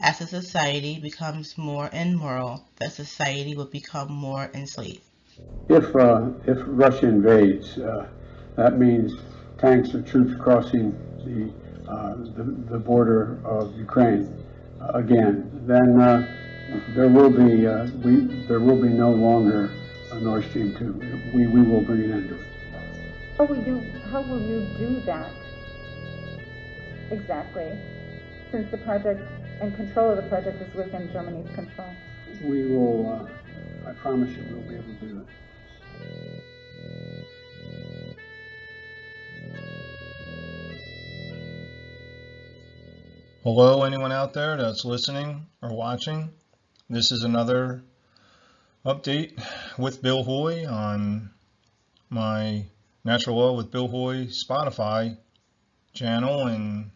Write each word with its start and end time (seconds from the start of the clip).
As 0.00 0.20
a 0.20 0.26
society 0.26 1.00
becomes 1.00 1.58
more 1.58 1.90
immoral, 1.92 2.64
the 2.76 2.88
society 2.88 3.56
will 3.56 3.66
become 3.66 4.12
more 4.12 4.48
enslaved. 4.54 5.02
If, 5.68 5.94
uh, 5.96 6.30
if 6.46 6.58
Russia 6.66 7.08
invades, 7.08 7.78
uh, 7.78 8.08
that 8.56 8.78
means 8.78 9.12
tanks 9.58 9.94
or 9.94 10.02
troops 10.02 10.34
crossing 10.40 10.92
the, 11.24 11.90
uh, 11.90 12.14
the, 12.36 12.44
the 12.70 12.78
border 12.78 13.40
of 13.44 13.76
Ukraine 13.76 14.32
uh, 14.80 14.92
again, 14.94 15.50
then 15.66 16.00
uh, 16.00 16.26
there 16.94 17.08
will 17.08 17.30
be, 17.30 17.66
uh, 17.66 17.88
we, 18.04 18.20
there 18.46 18.60
will 18.60 18.80
be 18.80 18.88
no 18.88 19.10
longer 19.10 19.70
a 20.12 20.20
Nord 20.20 20.44
Stream 20.44 20.76
2. 20.76 21.32
We, 21.34 21.48
we 21.48 21.62
will 21.62 21.82
bring 21.82 22.04
an 22.04 22.12
end 22.12 22.28
to 22.28 22.34
it. 22.36 22.46
How 23.36 23.44
will 23.44 23.64
you, 23.64 23.80
how 24.10 24.22
will 24.22 24.40
you 24.40 24.60
do 24.78 25.00
that? 25.00 25.32
Exactly, 27.10 27.76
since 28.52 28.70
the 28.70 28.78
project 28.78 29.22
and 29.60 29.74
control 29.76 30.10
of 30.10 30.16
the 30.16 30.22
project 30.22 30.60
is 30.62 30.74
within 30.74 31.10
Germany's 31.12 31.52
control. 31.54 31.88
We 32.44 32.66
will, 32.66 33.12
uh, 33.12 33.88
I 33.88 33.92
promise 33.94 34.30
you, 34.36 34.44
we'll 34.50 34.62
be 34.62 34.74
able 34.76 34.84
to 34.84 35.06
do 35.06 35.20
it. 35.20 35.26
Hello, 43.42 43.82
anyone 43.84 44.12
out 44.12 44.34
there 44.34 44.56
that's 44.56 44.84
listening 44.84 45.46
or 45.62 45.74
watching. 45.74 46.30
This 46.90 47.12
is 47.12 47.24
another 47.24 47.82
update 48.84 49.42
with 49.78 50.02
Bill 50.02 50.22
Hoey 50.22 50.66
on 50.66 51.30
my 52.10 52.66
Natural 53.04 53.36
Law 53.36 53.56
with 53.56 53.70
Bill 53.70 53.88
Hoey 53.88 54.26
Spotify 54.26 55.16
channel, 55.94 56.46
and 56.46 56.90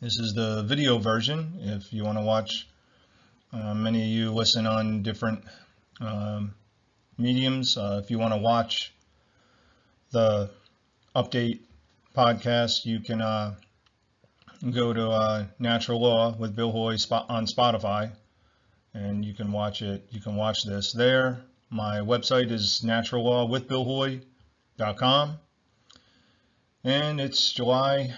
this 0.00 0.18
is 0.18 0.34
the 0.34 0.62
video 0.62 0.98
version. 0.98 1.54
If 1.60 1.92
you 1.92 2.04
want 2.04 2.18
to 2.18 2.24
watch, 2.24 2.68
uh, 3.52 3.74
many 3.74 4.02
of 4.02 4.08
you 4.08 4.32
listen 4.32 4.66
on 4.66 5.02
different 5.02 5.44
um, 6.00 6.54
mediums. 7.18 7.76
Uh, 7.76 8.00
if 8.02 8.10
you 8.10 8.18
want 8.18 8.34
to 8.34 8.38
watch 8.38 8.92
the 10.10 10.50
update 11.14 11.60
podcast, 12.14 12.84
you 12.84 13.00
can. 13.00 13.20
Uh, 13.20 13.54
go 14.70 14.92
to 14.92 15.08
uh, 15.08 15.46
Natural 15.58 16.00
Law 16.00 16.36
with 16.36 16.54
Bill 16.56 16.72
Hoey 16.72 16.96
on 17.28 17.46
Spotify, 17.46 18.10
and 18.94 19.24
you 19.24 19.34
can 19.34 19.52
watch 19.52 19.82
it. 19.82 20.06
You 20.10 20.20
can 20.20 20.34
watch 20.36 20.64
this 20.64 20.92
there. 20.92 21.40
My 21.70 21.98
website 21.98 22.50
is 22.50 22.82
naturallawwithbillhoey.com, 22.84 25.38
and 26.84 27.20
it's 27.20 27.52
July 27.52 28.14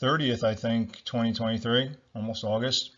30th, 0.00 0.44
I 0.44 0.54
think, 0.54 1.02
2023, 1.04 1.90
almost 2.14 2.44
August. 2.44 2.96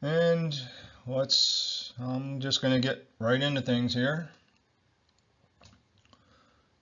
And 0.00 0.58
let's. 1.06 1.92
I'm 2.00 2.40
just 2.40 2.62
going 2.62 2.74
to 2.74 2.86
get 2.86 3.06
right 3.18 3.40
into 3.40 3.60
things 3.60 3.94
here. 3.94 4.30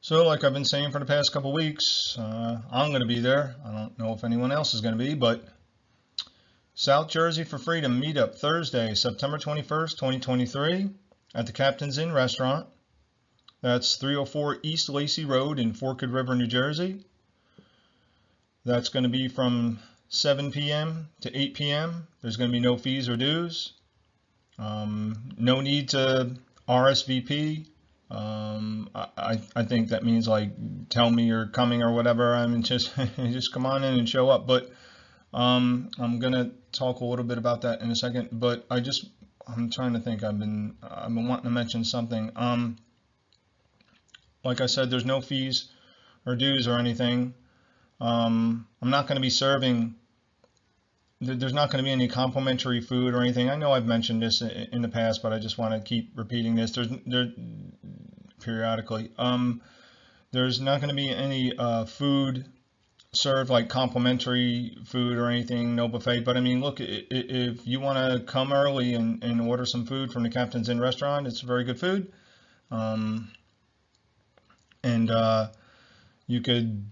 So, 0.00 0.26
like 0.26 0.44
I've 0.44 0.54
been 0.54 0.64
saying 0.64 0.92
for 0.92 0.98
the 0.98 1.04
past 1.04 1.32
couple 1.32 1.52
weeks, 1.52 2.16
uh, 2.18 2.60
I'm 2.72 2.88
going 2.90 3.02
to 3.02 3.06
be 3.06 3.20
there. 3.20 3.56
I 3.64 3.72
don't 3.72 3.98
know 3.98 4.14
if 4.14 4.24
anyone 4.24 4.52
else 4.52 4.72
is 4.74 4.80
going 4.80 4.96
to 4.96 5.04
be, 5.04 5.14
but 5.14 5.44
South 6.74 7.08
Jersey 7.08 7.44
for 7.44 7.58
Freedom 7.58 8.00
meetup 8.00 8.36
Thursday, 8.36 8.94
September 8.94 9.36
21st, 9.36 9.90
2023, 9.98 10.88
at 11.34 11.44
the 11.44 11.52
Captain's 11.52 11.98
Inn 11.98 12.12
restaurant. 12.12 12.66
That's 13.60 13.96
304 13.96 14.60
East 14.62 14.88
Lacey 14.88 15.26
Road 15.26 15.58
in 15.58 15.74
Forked 15.74 16.02
River, 16.02 16.34
New 16.34 16.46
Jersey. 16.46 17.04
That's 18.64 18.88
going 18.90 19.04
to 19.04 19.08
be 19.08 19.28
from 19.28 19.78
7 20.08 20.50
p.m. 20.52 21.08
to 21.22 21.36
8 21.36 21.54
p.m. 21.54 22.06
There's 22.20 22.36
going 22.36 22.50
to 22.50 22.52
be 22.52 22.60
no 22.60 22.76
fees 22.76 23.08
or 23.08 23.16
dues. 23.16 23.72
Um, 24.58 25.30
no 25.38 25.60
need 25.60 25.90
to 25.90 26.36
RSVP. 26.68 27.66
Um, 28.10 28.90
I, 28.94 29.40
I 29.54 29.62
think 29.62 29.90
that 29.90 30.04
means 30.04 30.26
like 30.26 30.50
tell 30.88 31.08
me 31.10 31.24
you're 31.24 31.46
coming 31.46 31.82
or 31.82 31.92
whatever. 31.92 32.34
I 32.34 32.46
mean, 32.46 32.62
just 32.62 32.92
just 33.16 33.52
come 33.52 33.66
on 33.66 33.84
in 33.84 33.98
and 33.98 34.08
show 34.08 34.28
up. 34.28 34.46
But 34.46 34.70
um, 35.32 35.90
I'm 35.98 36.18
gonna 36.18 36.50
talk 36.72 37.00
a 37.00 37.04
little 37.04 37.24
bit 37.24 37.38
about 37.38 37.62
that 37.62 37.80
in 37.82 37.90
a 37.90 37.96
second. 37.96 38.28
But 38.32 38.66
I 38.68 38.80
just 38.80 39.06
I'm 39.46 39.70
trying 39.70 39.92
to 39.94 40.00
think. 40.00 40.24
I've 40.24 40.38
been 40.38 40.76
I've 40.82 41.14
been 41.14 41.28
wanting 41.28 41.44
to 41.44 41.50
mention 41.50 41.84
something. 41.84 42.32
Um, 42.34 42.76
like 44.44 44.60
I 44.60 44.66
said, 44.66 44.90
there's 44.90 45.04
no 45.04 45.20
fees 45.20 45.70
or 46.26 46.34
dues 46.34 46.66
or 46.66 46.78
anything. 46.78 47.34
Um, 48.00 48.66
I'm 48.80 48.90
not 48.90 49.06
going 49.06 49.16
to 49.16 49.22
be 49.22 49.30
serving. 49.30 49.94
There's 51.20 51.52
not 51.52 51.70
going 51.70 51.84
to 51.84 51.86
be 51.86 51.92
any 51.92 52.08
complimentary 52.08 52.80
food 52.80 53.14
or 53.14 53.20
anything. 53.20 53.50
I 53.50 53.56
know 53.56 53.72
I've 53.72 53.86
mentioned 53.86 54.22
this 54.22 54.40
in 54.40 54.80
the 54.80 54.88
past, 54.88 55.22
but 55.22 55.32
I 55.32 55.38
just 55.38 55.58
want 55.58 55.74
to 55.74 55.80
keep 55.80 56.12
repeating 56.16 56.54
this. 56.54 56.70
There's 56.72 56.88
there 57.06 57.32
periodically. 58.40 59.10
Um, 59.18 59.60
there's 60.32 60.60
not 60.60 60.80
going 60.80 60.88
to 60.88 60.96
be 60.96 61.10
any 61.10 61.56
uh, 61.56 61.84
food 61.84 62.46
served 63.12 63.50
like 63.50 63.68
complimentary 63.68 64.76
food 64.84 65.18
or 65.18 65.28
anything, 65.28 65.74
no 65.74 65.88
buffet. 65.88 66.20
But 66.20 66.36
I 66.36 66.40
mean, 66.40 66.60
look, 66.60 66.78
if 66.80 67.66
you 67.66 67.80
want 67.80 67.98
to 67.98 68.24
come 68.24 68.52
early 68.52 68.94
and, 68.94 69.22
and 69.24 69.40
order 69.40 69.66
some 69.66 69.84
food 69.84 70.12
from 70.12 70.22
the 70.22 70.30
Captain's 70.30 70.68
Inn 70.68 70.80
restaurant, 70.80 71.26
it's 71.26 71.40
very 71.40 71.64
good 71.64 71.78
food. 71.78 72.12
Um, 72.70 73.30
and 74.82 75.10
uh, 75.10 75.48
you 76.26 76.40
could 76.40 76.90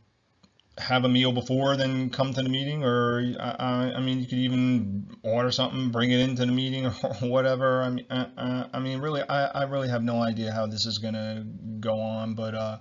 have 0.78 1.04
a 1.04 1.08
meal 1.08 1.32
before, 1.32 1.76
then 1.76 2.10
come 2.10 2.32
to 2.32 2.42
the 2.42 2.48
meeting, 2.48 2.84
or 2.84 3.20
I, 3.40 3.92
I 3.96 4.00
mean, 4.00 4.20
you 4.20 4.26
could 4.26 4.38
even 4.38 5.16
order 5.22 5.50
something, 5.50 5.90
bring 5.90 6.10
it 6.10 6.20
into 6.20 6.46
the 6.46 6.52
meeting, 6.52 6.86
or 6.86 6.90
whatever. 7.20 7.82
I 7.82 7.90
mean, 7.90 8.06
I 8.10 8.78
mean, 8.78 9.00
really, 9.00 9.22
I, 9.22 9.46
I 9.46 9.62
really 9.64 9.88
have 9.88 10.02
no 10.02 10.22
idea 10.22 10.52
how 10.52 10.66
this 10.66 10.86
is 10.86 10.98
gonna 10.98 11.44
go 11.80 12.00
on, 12.00 12.34
but 12.34 12.54
uh, 12.54 12.78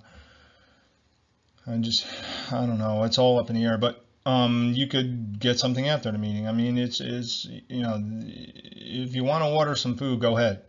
I 1.66 1.76
just, 1.78 2.06
I 2.50 2.66
don't 2.66 2.78
know. 2.78 3.04
It's 3.04 3.18
all 3.18 3.38
up 3.38 3.50
in 3.50 3.56
the 3.56 3.64
air, 3.64 3.78
but 3.78 4.04
um, 4.24 4.72
you 4.74 4.86
could 4.86 5.38
get 5.38 5.58
something 5.58 5.88
after 5.88 6.10
the 6.10 6.18
meeting. 6.18 6.46
I 6.46 6.52
mean, 6.52 6.78
it's, 6.78 7.00
it's, 7.00 7.46
you 7.68 7.82
know, 7.82 7.98
if 8.00 9.14
you 9.14 9.24
want 9.24 9.44
to 9.44 9.50
order 9.50 9.74
some 9.74 9.96
food, 9.96 10.20
go 10.20 10.36
ahead. 10.36 10.62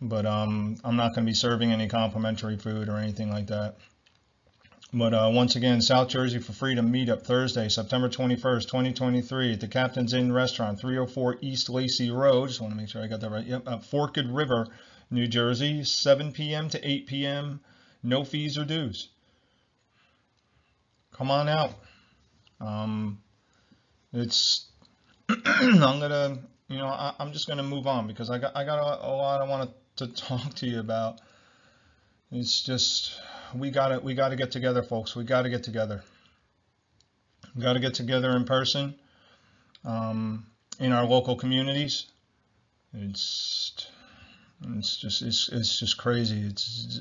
But 0.00 0.24
um, 0.24 0.76
I'm 0.82 0.96
not 0.96 1.14
going 1.14 1.26
to 1.26 1.30
be 1.30 1.34
serving 1.34 1.72
any 1.72 1.86
complimentary 1.86 2.56
food 2.56 2.88
or 2.88 2.96
anything 2.96 3.30
like 3.30 3.48
that. 3.48 3.76
But 4.92 5.14
uh, 5.14 5.30
once 5.32 5.54
again, 5.54 5.80
South 5.80 6.08
Jersey 6.08 6.40
for 6.40 6.52
Freedom 6.52 6.92
meetup 6.92 7.22
Thursday, 7.22 7.68
September 7.68 8.08
21st, 8.08 8.62
2023 8.62 9.52
at 9.52 9.60
the 9.60 9.68
Captain's 9.68 10.14
Inn 10.14 10.32
Restaurant, 10.32 10.80
304 10.80 11.38
East 11.42 11.70
Lacey 11.70 12.10
Road. 12.10 12.48
Just 12.48 12.60
want 12.60 12.72
to 12.72 12.76
make 12.76 12.88
sure 12.88 13.00
I 13.00 13.06
got 13.06 13.20
that 13.20 13.30
right. 13.30 13.46
Yep, 13.46 13.68
at 13.68 13.84
Forked 13.84 14.26
River, 14.26 14.66
New 15.08 15.28
Jersey, 15.28 15.84
7 15.84 16.32
p.m. 16.32 16.68
to 16.70 16.88
8 16.88 17.06
p.m. 17.06 17.60
No 18.02 18.24
fees 18.24 18.58
or 18.58 18.64
dues. 18.64 19.10
Come 21.12 21.30
on 21.30 21.48
out. 21.48 21.74
Um, 22.60 23.20
it's 24.12 24.66
I'm 25.28 25.78
gonna, 25.78 26.38
you 26.68 26.78
know, 26.78 26.86
I, 26.86 27.14
am 27.20 27.32
just 27.32 27.46
gonna 27.46 27.62
move 27.62 27.86
on 27.86 28.08
because 28.08 28.28
I 28.28 28.38
got 28.38 28.56
I 28.56 28.64
got 28.64 28.78
a, 28.78 29.06
a 29.06 29.12
lot 29.12 29.40
I 29.40 29.48
want 29.48 29.70
to 29.96 30.06
talk 30.14 30.54
to 30.54 30.66
you 30.66 30.80
about. 30.80 31.20
It's 32.32 32.62
just 32.62 33.20
we 33.54 33.70
got 33.70 33.88
to 33.88 34.00
we 34.00 34.14
got 34.14 34.30
to 34.30 34.36
get 34.36 34.50
together, 34.50 34.82
folks. 34.82 35.14
We 35.16 35.24
got 35.24 35.42
to 35.42 35.50
get 35.50 35.62
together. 35.62 36.02
We 37.54 37.62
got 37.62 37.74
to 37.74 37.80
get 37.80 37.94
together 37.94 38.36
in 38.36 38.44
person 38.44 38.94
um, 39.84 40.46
in 40.78 40.92
our 40.92 41.04
local 41.04 41.36
communities. 41.36 42.06
It's 42.92 43.86
it's 44.74 44.96
just 44.96 45.22
it's, 45.22 45.48
it's 45.48 45.78
just 45.78 45.96
crazy. 45.96 46.40
It's 46.46 47.00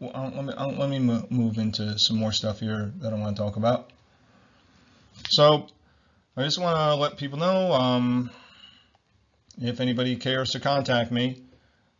let 0.00 0.44
me 0.44 0.52
let 0.56 0.88
me 0.88 0.98
move 0.98 1.58
into 1.58 1.98
some 1.98 2.18
more 2.18 2.32
stuff 2.32 2.60
here 2.60 2.92
that 3.00 3.12
I 3.12 3.16
want 3.16 3.36
to 3.36 3.42
talk 3.42 3.56
about. 3.56 3.90
So 5.28 5.66
I 6.36 6.42
just 6.42 6.58
want 6.58 6.76
to 6.76 6.94
let 6.94 7.16
people 7.16 7.38
know 7.38 7.72
um, 7.72 8.30
if 9.60 9.80
anybody 9.80 10.16
cares 10.16 10.50
to 10.50 10.60
contact 10.60 11.10
me. 11.10 11.42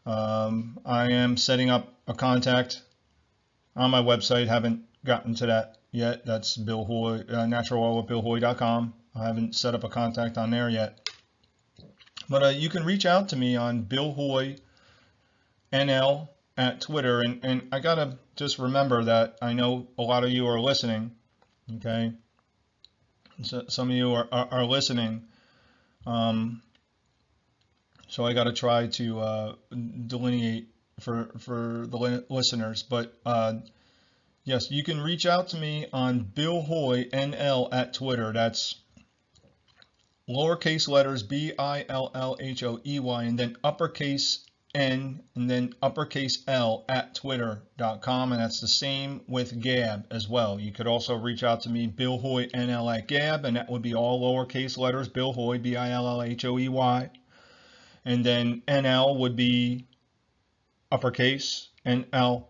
Um, 0.06 0.78
I 0.87 1.12
am 1.12 1.37
setting 1.37 1.70
up 1.70 1.93
a 2.06 2.14
contact 2.14 2.81
on 3.78 3.90
my 3.90 4.02
website. 4.02 4.48
Haven't 4.48 4.82
gotten 5.04 5.34
to 5.36 5.46
that 5.46 5.78
yet. 5.90 6.26
That's 6.26 6.56
Bill 6.56 6.84
Hoey, 6.84 7.20
uh, 7.20 7.46
naturallawwithbillhoey.com. 7.46 8.94
I 9.14 9.25
haven't 9.25 9.54
set 9.54 9.75
up 9.75 9.84
a 9.84 9.88
contact 9.88 10.36
on 10.36 10.50
there 10.50 10.69
yet. 10.69 11.08
But 12.28 12.42
uh, 12.42 12.48
you 12.48 12.69
can 12.69 12.84
reach 12.84 13.06
out 13.06 13.30
to 13.30 13.36
me 13.36 13.56
on 13.56 13.82
Bill 13.82 14.12
Hoey 14.12 14.58
NL 15.72 16.28
at 16.56 16.80
Twitter. 16.80 17.20
And, 17.20 17.40
and 17.42 17.69
I 17.72 17.80
got 17.80 17.94
to 17.94 18.19
just 18.36 18.58
remember 18.58 19.04
that 19.04 19.38
I 19.40 19.54
know 19.54 19.88
a 19.96 20.02
lot 20.02 20.25
of 20.25 20.30
you 20.30 20.46
are 20.46 20.60
listening. 20.60 21.12
Okay. 21.76 22.12
So 23.42 23.64
some 23.69 23.90
of 23.90 23.96
you 23.96 24.12
are, 24.12 24.28
are, 24.30 24.48
are 24.50 24.64
listening. 24.64 25.22
Um, 26.06 26.62
so 28.08 28.26
I 28.26 28.32
got 28.32 28.44
to 28.44 28.52
try 28.52 28.88
to 28.88 29.20
uh, 29.20 29.54
delineate 30.06 30.69
for 31.00 31.31
for 31.39 31.87
the 31.87 31.97
li 31.97 32.21
listeners. 32.29 32.83
But 32.83 33.19
uh, 33.25 33.55
yes, 34.45 34.71
you 34.71 34.83
can 34.83 35.00
reach 35.00 35.27
out 35.27 35.49
to 35.49 35.56
me 35.56 35.87
on 35.93 36.21
Bill 36.21 36.61
Hoey 36.61 37.06
NL 37.12 37.69
at 37.73 37.95
Twitter. 37.95 38.33
That's 38.33 38.75
lowercase 40.29 40.89
letters 40.89 41.23
B 41.23 41.53
I 41.59 41.85
L 41.89 42.11
L 42.15 42.37
H 42.41 42.62
O 42.62 42.81
E 42.85 43.00
Y 43.00 43.25
and 43.25 43.39
then 43.39 43.56
uppercase 43.65 44.45
N 44.75 45.23
and 45.35 45.50
then 45.50 45.73
uppercase 45.81 46.45
L 46.47 46.85
at 46.89 47.15
twitter.com. 47.15 48.33
And 48.33 48.41
that's 48.41 48.61
the 48.61 48.69
same 48.69 49.23
with 49.27 49.61
Gab 49.61 50.06
as 50.11 50.29
well. 50.29 50.61
You 50.61 50.73
could 50.73 50.87
also 50.87 51.15
reach 51.15 51.43
out 51.43 51.62
to 51.62 51.71
me, 51.71 51.87
Bill 51.87 52.19
Hoey 52.19 52.49
NL 52.49 52.97
at 52.97 53.09
Gab, 53.09 53.45
and 53.45 53.56
that 53.56 53.71
would 53.71 53.83
be 53.83 53.95
all 53.95 54.21
lowercase 54.21 54.77
letters 54.77 55.09
Bill 55.09 55.33
Hoey, 55.33 55.59
B 55.59 55.77
I 55.77 55.91
L 55.91 56.06
L 56.06 56.23
H 56.23 56.45
O 56.45 56.59
E 56.59 56.69
Y. 56.69 57.11
And 58.05 58.25
then 58.25 58.62
NL 58.69 59.19
would 59.19 59.37
be 59.37 59.87
uppercase 60.90 61.69
NL 61.87 62.44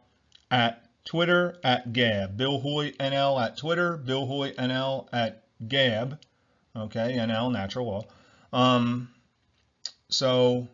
at 0.51 0.85
Twitter 1.05 1.59
at 1.65 1.93
Gab. 1.93 2.37
Bill 2.37 2.61
Hoey 2.61 2.93
NL 2.93 3.43
at 3.43 3.57
Twitter, 3.57 3.97
Bill 3.97 4.27
Hoey 4.27 4.53
NL 4.53 5.09
at 5.13 5.45
Gab. 5.67 6.19
Okay, 6.77 7.17
NL, 7.17 7.53
natural 7.53 7.87
law. 7.87 8.05
Um, 8.53 9.09
so 10.09 10.69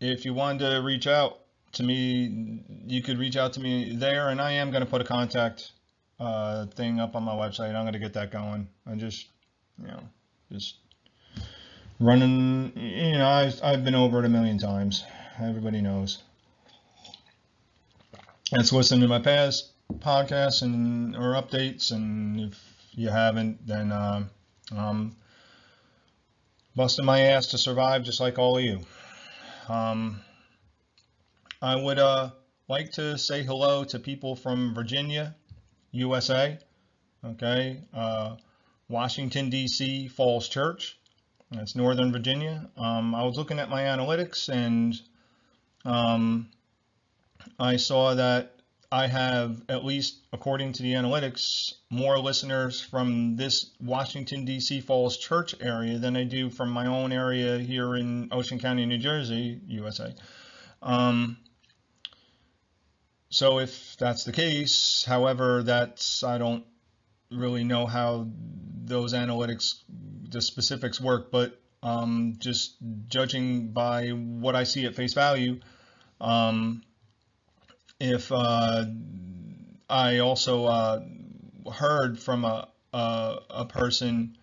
if 0.00 0.24
you 0.24 0.34
wanted 0.34 0.70
to 0.70 0.82
reach 0.82 1.06
out 1.06 1.40
to 1.72 1.82
me, 1.82 2.62
you 2.86 3.02
could 3.02 3.18
reach 3.18 3.36
out 3.36 3.52
to 3.54 3.60
me 3.60 3.94
there, 3.96 4.30
and 4.30 4.40
I 4.40 4.52
am 4.52 4.70
going 4.70 4.82
to 4.82 4.90
put 4.90 5.00
a 5.00 5.04
contact 5.04 5.72
uh, 6.18 6.66
thing 6.66 7.00
up 7.00 7.16
on 7.16 7.22
my 7.22 7.32
website. 7.32 7.74
I'm 7.74 7.82
going 7.82 7.92
to 7.92 7.98
get 7.98 8.14
that 8.14 8.30
going. 8.30 8.68
I'm 8.86 8.98
just, 8.98 9.28
you 9.80 9.88
know, 9.88 10.00
just 10.50 10.76
running. 12.00 12.72
You 12.76 13.18
know, 13.18 13.28
I've, 13.28 13.60
I've 13.62 13.84
been 13.84 13.94
over 13.94 14.18
it 14.20 14.24
a 14.24 14.28
million 14.28 14.58
times. 14.58 15.04
Everybody 15.40 15.80
knows. 15.80 16.22
Let's 18.52 18.72
listen 18.72 19.00
to 19.00 19.08
my 19.08 19.18
past 19.18 19.72
podcasts 19.98 20.62
and 20.62 21.16
or 21.16 21.32
updates, 21.32 21.90
and 21.90 22.40
if 22.40 22.74
you 22.92 23.08
haven't, 23.08 23.66
then 23.66 23.90
um, 23.90 24.30
um, 24.76 25.16
busting 26.76 27.04
my 27.04 27.20
ass 27.20 27.46
to 27.46 27.58
survive, 27.58 28.04
just 28.04 28.20
like 28.20 28.38
all 28.38 28.58
of 28.58 28.62
you. 28.62 28.80
Um, 29.68 30.20
I 31.60 31.74
would 31.74 31.98
uh, 31.98 32.30
like 32.68 32.92
to 32.92 33.18
say 33.18 33.42
hello 33.42 33.82
to 33.84 33.98
people 33.98 34.36
from 34.36 34.72
Virginia, 34.72 35.34
USA, 35.90 36.58
okay, 37.24 37.80
uh, 37.92 38.36
Washington, 38.88 39.50
D.C., 39.50 40.06
Falls 40.06 40.48
Church, 40.48 40.96
that's 41.50 41.74
Northern 41.74 42.12
Virginia. 42.12 42.70
Um, 42.76 43.16
I 43.16 43.24
was 43.24 43.36
looking 43.36 43.58
at 43.58 43.68
my 43.68 43.82
analytics 43.82 44.48
and 44.48 44.94
um, 45.84 46.48
I 47.58 47.76
saw 47.76 48.14
that 48.14 48.54
I 48.90 49.08
have, 49.08 49.60
at 49.68 49.84
least 49.84 50.18
according 50.32 50.74
to 50.74 50.82
the 50.82 50.92
analytics, 50.92 51.74
more 51.90 52.18
listeners 52.18 52.80
from 52.80 53.36
this 53.36 53.70
Washington, 53.80 54.44
D.C. 54.44 54.80
Falls 54.82 55.16
Church 55.16 55.54
area 55.60 55.98
than 55.98 56.16
I 56.16 56.24
do 56.24 56.48
from 56.48 56.70
my 56.70 56.86
own 56.86 57.12
area 57.12 57.58
here 57.58 57.96
in 57.96 58.28
Ocean 58.30 58.60
County, 58.60 58.86
New 58.86 58.98
Jersey, 58.98 59.60
USA. 59.66 60.14
Um, 60.80 61.38
so 63.30 63.58
if 63.58 63.96
that's 63.96 64.22
the 64.22 64.30
case, 64.30 65.04
however, 65.04 65.64
that's, 65.64 66.22
I 66.22 66.38
don't 66.38 66.64
really 67.32 67.64
know 67.64 67.86
how 67.86 68.28
those 68.84 69.12
analytics, 69.12 69.80
the 70.28 70.40
specifics 70.40 71.00
work, 71.00 71.32
but 71.32 71.60
um, 71.82 72.36
just 72.38 72.76
judging 73.08 73.72
by 73.72 74.10
what 74.10 74.54
I 74.54 74.62
see 74.62 74.86
at 74.86 74.94
face 74.94 75.14
value, 75.14 75.58
um, 76.24 76.82
if 78.00 78.32
uh, 78.32 78.86
I 79.88 80.18
also 80.18 80.64
uh, 80.64 81.00
heard 81.72 82.18
from 82.18 82.44
a, 82.44 82.68
a, 82.92 83.36
a 83.50 83.64
person 83.66 84.38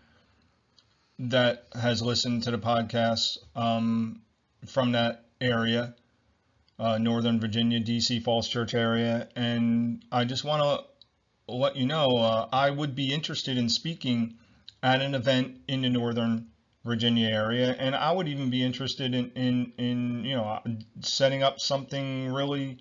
that 1.17 1.67
has 1.73 2.01
listened 2.01 2.43
to 2.43 2.51
the 2.51 2.59
podcast 2.59 3.37
um, 3.55 4.21
from 4.67 4.91
that 4.91 5.25
area, 5.39 5.95
uh, 6.79 6.99
Northern 6.99 7.39
Virginia, 7.39 7.79
DC 7.79 8.23
Falls 8.23 8.47
Church 8.47 8.75
area, 8.75 9.27
and 9.35 10.03
I 10.11 10.25
just 10.25 10.43
want 10.43 10.61
to 10.61 11.53
let 11.53 11.75
you 11.75 11.87
know 11.87 12.17
uh, 12.17 12.47
I 12.53 12.69
would 12.69 12.95
be 12.95 13.11
interested 13.11 13.57
in 13.57 13.69
speaking 13.69 14.35
at 14.83 15.01
an 15.01 15.15
event 15.15 15.61
in 15.67 15.81
the 15.81 15.89
Northern 15.89 16.50
Virginia 16.83 17.27
area, 17.27 17.75
and 17.77 17.95
I 17.95 18.11
would 18.11 18.27
even 18.27 18.49
be 18.49 18.63
interested 18.63 19.13
in 19.13 19.31
in, 19.31 19.73
in 19.77 20.25
you 20.25 20.35
know 20.35 20.61
setting 21.01 21.43
up 21.43 21.59
something 21.59 22.31
really 22.31 22.79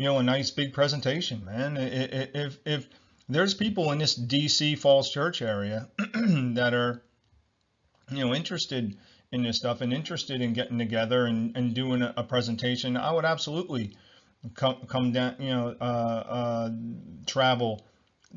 you 0.00 0.06
know, 0.06 0.16
a 0.16 0.22
nice 0.22 0.50
big 0.50 0.72
presentation, 0.72 1.44
man. 1.44 1.76
If, 1.76 2.58
if 2.64 2.88
there's 3.28 3.52
people 3.52 3.92
in 3.92 3.98
this 3.98 4.18
DC 4.18 4.78
Falls 4.78 5.10
Church 5.10 5.42
area 5.42 5.90
that 5.98 6.72
are, 6.72 7.02
you 8.10 8.24
know, 8.24 8.34
interested 8.34 8.96
in 9.30 9.42
this 9.42 9.58
stuff 9.58 9.82
and 9.82 9.92
interested 9.92 10.40
in 10.40 10.54
getting 10.54 10.78
together 10.78 11.26
and, 11.26 11.54
and 11.54 11.74
doing 11.74 12.00
a, 12.00 12.14
a 12.16 12.24
presentation, 12.24 12.96
I 12.96 13.12
would 13.12 13.26
absolutely 13.26 13.94
come, 14.54 14.86
come 14.86 15.12
down, 15.12 15.36
you 15.38 15.50
know, 15.50 15.76
uh, 15.78 15.84
uh, 15.84 16.70
travel 17.26 17.84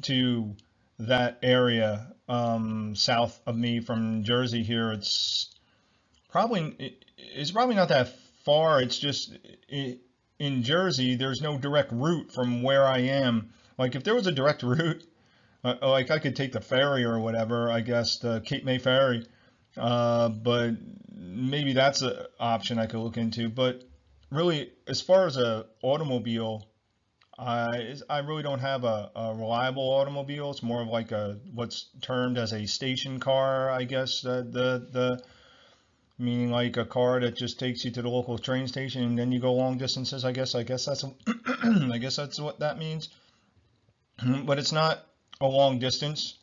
to 0.01 0.53
that 0.99 1.39
area 1.41 2.12
um, 2.27 2.95
south 2.95 3.39
of 3.45 3.55
me 3.55 3.79
from 3.79 4.23
Jersey 4.23 4.63
here. 4.63 4.91
It's 4.91 5.53
probably, 6.29 6.97
it's 7.17 7.51
probably 7.51 7.75
not 7.75 7.89
that 7.89 8.13
far. 8.43 8.81
It's 8.81 8.97
just, 8.97 9.37
in 10.39 10.63
Jersey, 10.63 11.15
there's 11.15 11.41
no 11.41 11.57
direct 11.57 11.91
route 11.91 12.31
from 12.31 12.63
where 12.63 12.85
I 12.85 12.99
am. 12.99 13.53
Like 13.77 13.95
if 13.95 14.03
there 14.03 14.15
was 14.15 14.27
a 14.27 14.31
direct 14.31 14.63
route, 14.63 15.03
uh, 15.63 15.75
like 15.81 16.11
I 16.11 16.19
could 16.19 16.35
take 16.35 16.51
the 16.51 16.61
ferry 16.61 17.03
or 17.03 17.19
whatever, 17.19 17.71
I 17.71 17.81
guess 17.81 18.17
the 18.17 18.41
Cape 18.41 18.65
May 18.65 18.77
ferry. 18.77 19.25
Uh, 19.77 20.29
but 20.29 20.75
maybe 21.11 21.73
that's 21.73 22.01
an 22.01 22.15
option 22.39 22.79
I 22.79 22.85
could 22.85 22.99
look 22.99 23.17
into. 23.17 23.49
But 23.49 23.83
really, 24.29 24.71
as 24.87 25.01
far 25.01 25.25
as 25.25 25.37
a 25.37 25.65
automobile, 25.81 26.67
I 27.37 27.95
I 28.09 28.19
really 28.19 28.43
don't 28.43 28.59
have 28.59 28.83
a, 28.83 29.11
a 29.15 29.33
reliable 29.33 29.83
automobile. 29.83 30.51
It's 30.51 30.61
more 30.61 30.81
of 30.81 30.87
like 30.87 31.11
a 31.11 31.39
what's 31.53 31.87
termed 32.01 32.37
as 32.37 32.53
a 32.53 32.65
station 32.67 33.19
car, 33.19 33.71
I 33.71 33.85
guess. 33.85 34.21
The 34.21 34.43
the 34.43 34.87
the 34.91 35.23
meaning 36.19 36.51
like 36.51 36.77
a 36.77 36.85
car 36.85 37.19
that 37.19 37.35
just 37.35 37.59
takes 37.59 37.83
you 37.83 37.91
to 37.91 38.01
the 38.01 38.09
local 38.09 38.37
train 38.37 38.67
station 38.67 39.03
and 39.03 39.17
then 39.17 39.31
you 39.31 39.39
go 39.39 39.53
long 39.53 39.77
distances. 39.77 40.25
I 40.25 40.31
guess. 40.31 40.53
I 40.53 40.63
guess 40.63 40.85
that's. 40.85 41.03
I 41.63 41.97
guess 41.97 42.15
that's 42.15 42.39
what 42.39 42.59
that 42.59 42.77
means. 42.77 43.09
but 44.45 44.59
it's 44.59 44.71
not 44.71 45.03
a 45.41 45.47
long 45.47 45.79
distance 45.79 46.37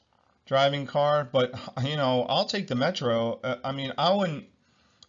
driving 0.47 0.87
car. 0.87 1.29
But 1.31 1.55
you 1.85 1.97
know, 1.97 2.25
I'll 2.25 2.47
take 2.47 2.67
the 2.67 2.75
metro. 2.75 3.39
Uh, 3.45 3.57
I 3.63 3.71
mean, 3.71 3.93
I 3.97 4.13
wouldn't 4.13 4.47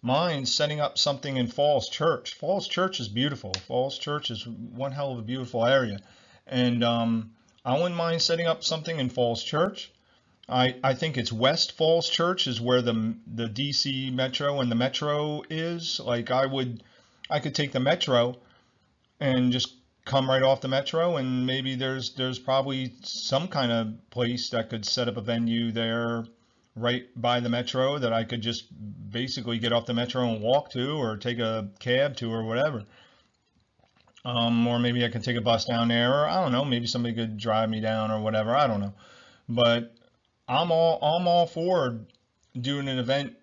mind 0.01 0.47
setting 0.47 0.79
up 0.79 0.97
something 0.97 1.37
in 1.37 1.47
Falls 1.47 1.89
Church. 1.89 2.33
Falls 2.33 2.67
Church 2.67 2.99
is 2.99 3.07
beautiful. 3.07 3.53
Falls 3.67 3.97
Church 3.97 4.31
is 4.31 4.47
one 4.47 4.91
hell 4.91 5.11
of 5.11 5.19
a 5.19 5.23
beautiful 5.23 5.65
area, 5.65 5.99
and 6.47 6.83
um, 6.83 7.31
I 7.63 7.77
wouldn't 7.77 7.95
mind 7.95 8.21
setting 8.21 8.47
up 8.47 8.63
something 8.63 8.99
in 8.99 9.09
Falls 9.09 9.43
Church. 9.43 9.91
I, 10.49 10.75
I 10.83 10.95
think 10.95 11.17
it's 11.17 11.31
West 11.31 11.73
Falls 11.73 12.09
Church 12.09 12.47
is 12.47 12.59
where 12.59 12.81
the 12.81 13.15
the 13.27 13.47
DC 13.47 14.11
Metro 14.13 14.59
and 14.59 14.71
the 14.71 14.75
Metro 14.75 15.43
is. 15.49 15.99
Like 15.99 16.31
I 16.31 16.45
would, 16.45 16.83
I 17.29 17.39
could 17.39 17.55
take 17.55 17.71
the 17.71 17.79
Metro 17.79 18.37
and 19.19 19.51
just 19.51 19.75
come 20.03 20.27
right 20.27 20.41
off 20.41 20.61
the 20.61 20.67
Metro, 20.67 21.17
and 21.17 21.45
maybe 21.45 21.75
there's 21.75 22.15
there's 22.15 22.39
probably 22.39 22.95
some 23.03 23.47
kind 23.47 23.71
of 23.71 24.09
place 24.09 24.49
that 24.49 24.69
could 24.69 24.83
set 24.83 25.07
up 25.07 25.17
a 25.17 25.21
venue 25.21 25.71
there 25.71 26.25
right 26.75 27.07
by 27.15 27.39
the 27.39 27.49
Metro 27.49 27.97
that 27.99 28.13
I 28.13 28.23
could 28.23 28.41
just 28.41 28.65
basically 29.11 29.59
get 29.59 29.73
off 29.73 29.85
the 29.85 29.93
Metro 29.93 30.23
and 30.29 30.41
walk 30.41 30.71
to, 30.71 30.91
or 30.91 31.17
take 31.17 31.39
a 31.39 31.69
cab 31.79 32.15
to, 32.17 32.31
or 32.31 32.43
whatever. 32.43 32.83
Um, 34.23 34.67
or 34.67 34.79
maybe 34.79 35.03
I 35.03 35.09
could 35.09 35.23
take 35.23 35.37
a 35.37 35.41
bus 35.41 35.65
down 35.65 35.87
there, 35.87 36.13
or 36.13 36.27
I 36.27 36.41
don't 36.41 36.51
know, 36.51 36.63
maybe 36.63 36.85
somebody 36.85 37.15
could 37.15 37.37
drive 37.37 37.69
me 37.69 37.81
down 37.81 38.11
or 38.11 38.21
whatever. 38.21 38.55
I 38.55 38.67
don't 38.67 38.79
know, 38.79 38.93
but 39.49 39.95
I'm 40.47 40.71
all 40.71 40.99
I'm 41.01 41.27
all 41.27 41.47
for 41.47 42.01
doing 42.59 42.87
an 42.87 42.99
event 42.99 43.35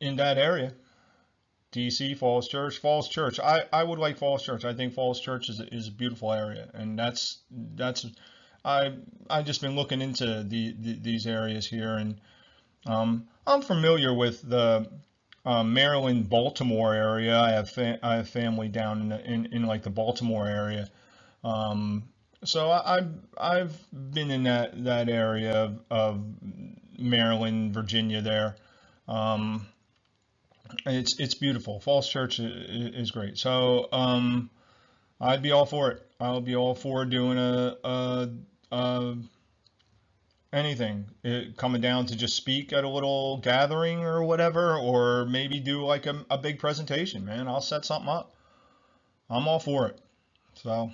in 0.00 0.16
that 0.16 0.38
area. 0.38 0.72
DC 1.72 2.16
Falls 2.16 2.48
Church, 2.48 2.78
Falls 2.78 3.08
Church. 3.08 3.38
I, 3.38 3.64
I 3.72 3.84
would 3.84 3.98
like 3.98 4.16
Falls 4.16 4.42
Church. 4.42 4.64
I 4.64 4.72
think 4.72 4.94
Falls 4.94 5.20
Church 5.20 5.50
is 5.50 5.60
a, 5.60 5.74
is 5.74 5.88
a 5.88 5.92
beautiful 5.92 6.32
area, 6.32 6.70
and 6.72 6.98
that's 6.98 7.38
that's 7.50 8.06
I 8.64 8.94
I 9.28 9.42
just 9.42 9.60
been 9.60 9.76
looking 9.76 10.00
into 10.00 10.44
the, 10.44 10.74
the 10.78 10.98
these 10.98 11.26
areas 11.26 11.66
here, 11.66 11.96
and 11.96 12.20
um, 12.86 13.28
I'm 13.46 13.62
familiar 13.62 14.12
with 14.14 14.42
the 14.42 14.88
um, 15.44 15.72
Maryland 15.72 16.28
Baltimore 16.28 16.94
area. 16.94 17.38
I 17.38 17.50
have 17.52 17.70
I 18.02 18.16
have 18.16 18.28
family 18.28 18.68
down 18.68 19.00
in, 19.00 19.08
the, 19.08 19.24
in 19.24 19.46
in 19.46 19.62
like 19.66 19.82
the 19.82 19.90
Baltimore 19.90 20.46
area. 20.46 20.88
Um, 21.42 22.04
so 22.44 22.70
I, 22.70 22.98
I've 22.98 23.14
I've 23.36 23.84
been 23.92 24.30
in 24.30 24.44
that 24.44 24.84
that 24.84 25.08
area 25.08 25.64
of, 25.64 25.80
of 25.90 26.24
Maryland, 26.98 27.72
Virginia. 27.72 28.20
There, 28.20 28.56
um, 29.06 29.66
it's 30.86 31.18
it's 31.18 31.34
beautiful. 31.34 31.80
Falls 31.80 32.08
Church 32.08 32.38
is, 32.40 33.10
great. 33.10 33.38
So 33.38 33.88
um, 33.92 34.50
I'd 35.20 35.42
be 35.42 35.52
all 35.52 35.66
for 35.66 35.90
it. 35.92 36.02
I'll 36.20 36.40
be 36.40 36.56
all 36.56 36.74
for 36.74 37.04
doing 37.04 37.38
a 37.38 37.76
a, 37.84 38.30
a, 38.70 39.16
anything, 40.52 41.06
it, 41.22 41.56
coming 41.56 41.80
down 41.80 42.06
to 42.06 42.16
just 42.16 42.36
speak 42.36 42.72
at 42.72 42.84
a 42.84 42.88
little 42.88 43.38
gathering 43.38 44.04
or 44.04 44.22
whatever, 44.22 44.76
or 44.76 45.26
maybe 45.26 45.60
do 45.60 45.84
like 45.84 46.06
a, 46.06 46.24
a 46.30 46.38
big 46.38 46.58
presentation, 46.58 47.24
man. 47.24 47.48
I'll 47.48 47.60
set 47.60 47.84
something 47.84 48.08
up. 48.08 48.34
I'm 49.30 49.46
all 49.46 49.58
for 49.58 49.88
it. 49.88 50.00
So, 50.54 50.90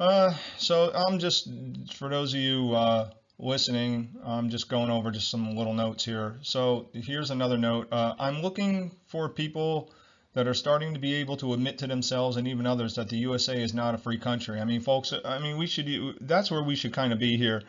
uh, 0.00 0.34
so 0.58 0.92
I'm 0.94 1.18
just 1.18 1.48
for 1.94 2.08
those 2.08 2.34
of 2.34 2.40
you 2.40 2.74
uh, 2.74 3.10
listening, 3.38 4.16
I'm 4.24 4.50
just 4.50 4.68
going 4.68 4.90
over 4.90 5.10
just 5.10 5.30
some 5.30 5.56
little 5.56 5.74
notes 5.74 6.04
here. 6.04 6.38
So 6.42 6.88
here's 6.92 7.30
another 7.30 7.58
note. 7.58 7.88
Uh, 7.92 8.14
I'm 8.18 8.42
looking 8.42 8.90
for 9.06 9.28
people 9.28 9.92
that 10.34 10.48
are 10.48 10.54
starting 10.54 10.94
to 10.94 11.00
be 11.00 11.14
able 11.14 11.36
to 11.36 11.52
admit 11.52 11.78
to 11.78 11.86
themselves 11.86 12.36
and 12.36 12.48
even 12.48 12.66
others 12.66 12.94
that 12.94 13.08
the 13.08 13.16
USA 13.18 13.60
is 13.60 13.74
not 13.74 13.94
a 13.94 13.98
free 13.98 14.18
country. 14.18 14.60
I 14.60 14.64
mean, 14.64 14.80
folks, 14.80 15.12
I 15.24 15.38
mean, 15.38 15.58
we 15.58 15.66
should, 15.66 16.16
that's 16.22 16.50
where 16.50 16.62
we 16.62 16.74
should 16.74 16.92
kind 16.92 17.12
of 17.12 17.18
be 17.18 17.36
here 17.36 17.62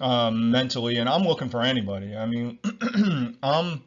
um, 0.00 0.50
mentally. 0.50 0.96
And 0.96 1.08
I'm 1.08 1.22
looking 1.22 1.48
for 1.48 1.62
anybody. 1.62 2.16
I 2.16 2.26
mean, 2.26 2.58
I'm, 3.42 3.84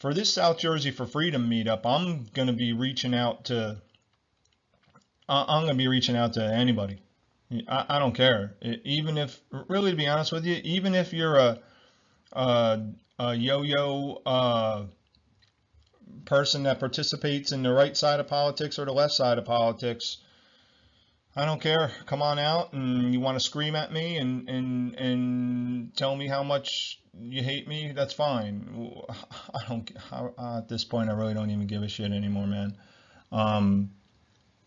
for 0.00 0.12
this 0.12 0.32
South 0.32 0.58
Jersey 0.58 0.90
for 0.90 1.06
Freedom 1.06 1.48
meetup, 1.48 1.86
I'm 1.86 2.24
going 2.34 2.48
to 2.48 2.52
be 2.52 2.72
reaching 2.72 3.14
out 3.14 3.46
to, 3.46 3.80
I'm 5.28 5.62
going 5.62 5.74
to 5.74 5.78
be 5.78 5.88
reaching 5.88 6.16
out 6.16 6.34
to 6.34 6.44
anybody. 6.44 6.98
I, 7.68 7.86
I 7.90 7.98
don't 8.00 8.14
care. 8.14 8.56
Even 8.60 9.18
if, 9.18 9.40
really, 9.68 9.92
to 9.92 9.96
be 9.96 10.08
honest 10.08 10.32
with 10.32 10.44
you, 10.44 10.60
even 10.64 10.96
if 10.96 11.12
you're 11.12 11.36
a, 11.36 11.60
a, 12.32 12.80
a 13.20 13.34
yo-yo, 13.34 14.20
uh, 14.26 14.84
person 16.24 16.64
that 16.64 16.80
participates 16.80 17.52
in 17.52 17.62
the 17.62 17.72
right 17.72 17.96
side 17.96 18.20
of 18.20 18.28
politics 18.28 18.78
or 18.78 18.84
the 18.84 18.92
left 18.92 19.14
side 19.14 19.38
of 19.38 19.44
politics. 19.44 20.18
I 21.34 21.44
don't 21.44 21.60
care. 21.60 21.90
Come 22.06 22.22
on 22.22 22.38
out 22.38 22.72
and 22.72 23.12
you 23.12 23.20
want 23.20 23.38
to 23.38 23.44
scream 23.44 23.76
at 23.76 23.92
me 23.92 24.16
and, 24.16 24.48
and, 24.48 24.94
and 24.94 25.96
tell 25.96 26.16
me 26.16 26.26
how 26.26 26.42
much 26.42 26.98
you 27.20 27.42
hate 27.42 27.68
me. 27.68 27.92
That's 27.94 28.14
fine. 28.14 28.90
I 29.54 29.68
don't, 29.68 29.90
at 30.38 30.68
this 30.68 30.84
point, 30.84 31.10
I 31.10 31.12
really 31.12 31.34
don't 31.34 31.50
even 31.50 31.66
give 31.66 31.82
a 31.82 31.88
shit 31.88 32.10
anymore, 32.10 32.46
man. 32.46 32.76
Um, 33.30 33.90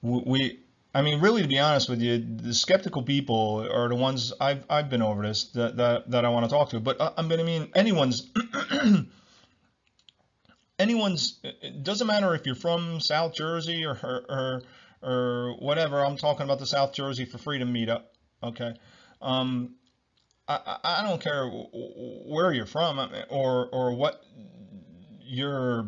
we, 0.01 0.59
I 0.93 1.01
mean, 1.01 1.21
really, 1.21 1.41
to 1.41 1.47
be 1.47 1.59
honest 1.59 1.89
with 1.89 2.01
you, 2.01 2.17
the 2.17 2.53
skeptical 2.53 3.03
people 3.03 3.67
are 3.71 3.89
the 3.89 3.95
ones 3.95 4.33
I've, 4.39 4.63
I've 4.69 4.89
been 4.89 5.01
over 5.01 5.23
this 5.23 5.45
that, 5.53 5.77
that, 5.77 6.11
that 6.11 6.25
I 6.25 6.29
want 6.29 6.45
to 6.45 6.49
talk 6.49 6.69
to. 6.69 6.79
But 6.79 7.01
uh, 7.01 7.13
I, 7.17 7.21
I 7.21 7.43
mean, 7.43 7.69
anyone's 7.75 8.27
anyone's 10.79 11.39
it 11.43 11.83
doesn't 11.83 12.07
matter 12.07 12.33
if 12.33 12.45
you're 12.45 12.55
from 12.55 12.99
South 13.01 13.33
Jersey 13.35 13.85
or, 13.85 13.97
or 14.01 14.63
or 15.01 15.55
whatever. 15.59 16.03
I'm 16.03 16.17
talking 16.17 16.43
about 16.43 16.59
the 16.59 16.65
South 16.65 16.93
Jersey 16.93 17.25
for 17.25 17.37
Freedom 17.37 17.71
meetup. 17.73 18.03
Okay. 18.41 18.73
Um, 19.21 19.75
I, 20.47 20.77
I 20.83 21.03
don't 21.03 21.21
care 21.21 21.47
where 21.47 22.51
you're 22.51 22.65
from 22.65 22.99
or 23.29 23.67
or 23.71 23.93
what 23.93 24.23
you're 25.21 25.87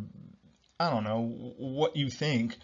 I 0.79 0.89
don't 0.89 1.03
know 1.03 1.21
what 1.57 1.95
you 1.95 2.09
think. 2.09 2.57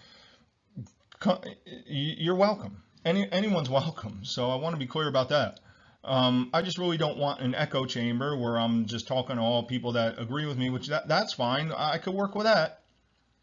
You're 1.87 2.35
welcome. 2.35 2.83
Any 3.03 3.31
anyone's 3.31 3.69
welcome. 3.81 4.19
So 4.23 4.49
I 4.49 4.55
want 4.55 4.75
to 4.75 4.79
be 4.79 4.87
clear 4.87 5.07
about 5.07 5.29
that. 5.29 5.59
Um, 6.03 6.49
I 6.53 6.61
just 6.61 6.77
really 6.77 6.97
don't 6.97 7.17
want 7.17 7.41
an 7.41 7.53
echo 7.53 7.85
chamber 7.85 8.37
where 8.37 8.57
I'm 8.57 8.85
just 8.85 9.07
talking 9.07 9.35
to 9.35 9.41
all 9.41 9.63
people 9.63 9.93
that 9.93 10.19
agree 10.19 10.45
with 10.45 10.57
me, 10.57 10.69
which 10.69 10.87
that, 10.87 11.07
that's 11.07 11.33
fine. 11.33 11.71
I 11.71 11.97
could 11.97 12.13
work 12.13 12.33
with 12.33 12.45
that. 12.45 12.83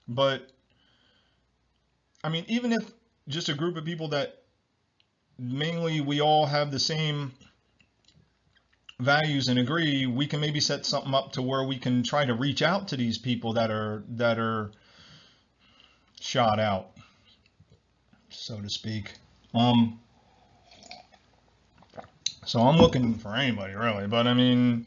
But, 0.09 0.51
I 2.23 2.29
mean, 2.29 2.45
even 2.49 2.73
if 2.73 2.91
just 3.29 3.49
a 3.49 3.55
group 3.55 3.77
of 3.77 3.85
people 3.85 4.09
that 4.09 4.43
mainly 5.39 6.01
we 6.01 6.21
all 6.21 6.47
have 6.47 6.71
the 6.71 6.79
same 6.79 7.33
values 9.01 9.49
and 9.49 9.59
agree, 9.59 10.07
we 10.07 10.27
can 10.27 10.41
maybe 10.41 10.61
set 10.61 10.87
something 10.87 11.15
up 11.15 11.33
to 11.33 11.43
where 11.43 11.65
we 11.65 11.79
can 11.79 12.03
try 12.03 12.25
to 12.25 12.35
reach 12.35 12.63
out 12.63 12.89
to 12.89 12.97
these 12.97 13.19
people 13.19 13.55
that 13.55 13.71
are 13.71 14.05
that 14.11 14.39
are 14.39 14.71
shot 16.21 16.61
out, 16.61 16.93
so 18.31 18.61
to 18.61 18.71
speak. 18.71 19.13
Um, 19.55 20.01
so 22.47 22.61
I'm 22.61 22.77
looking 22.77 23.15
for 23.15 23.35
anybody 23.35 23.75
really, 23.75 24.07
but 24.07 24.27
I 24.27 24.35
mean, 24.35 24.87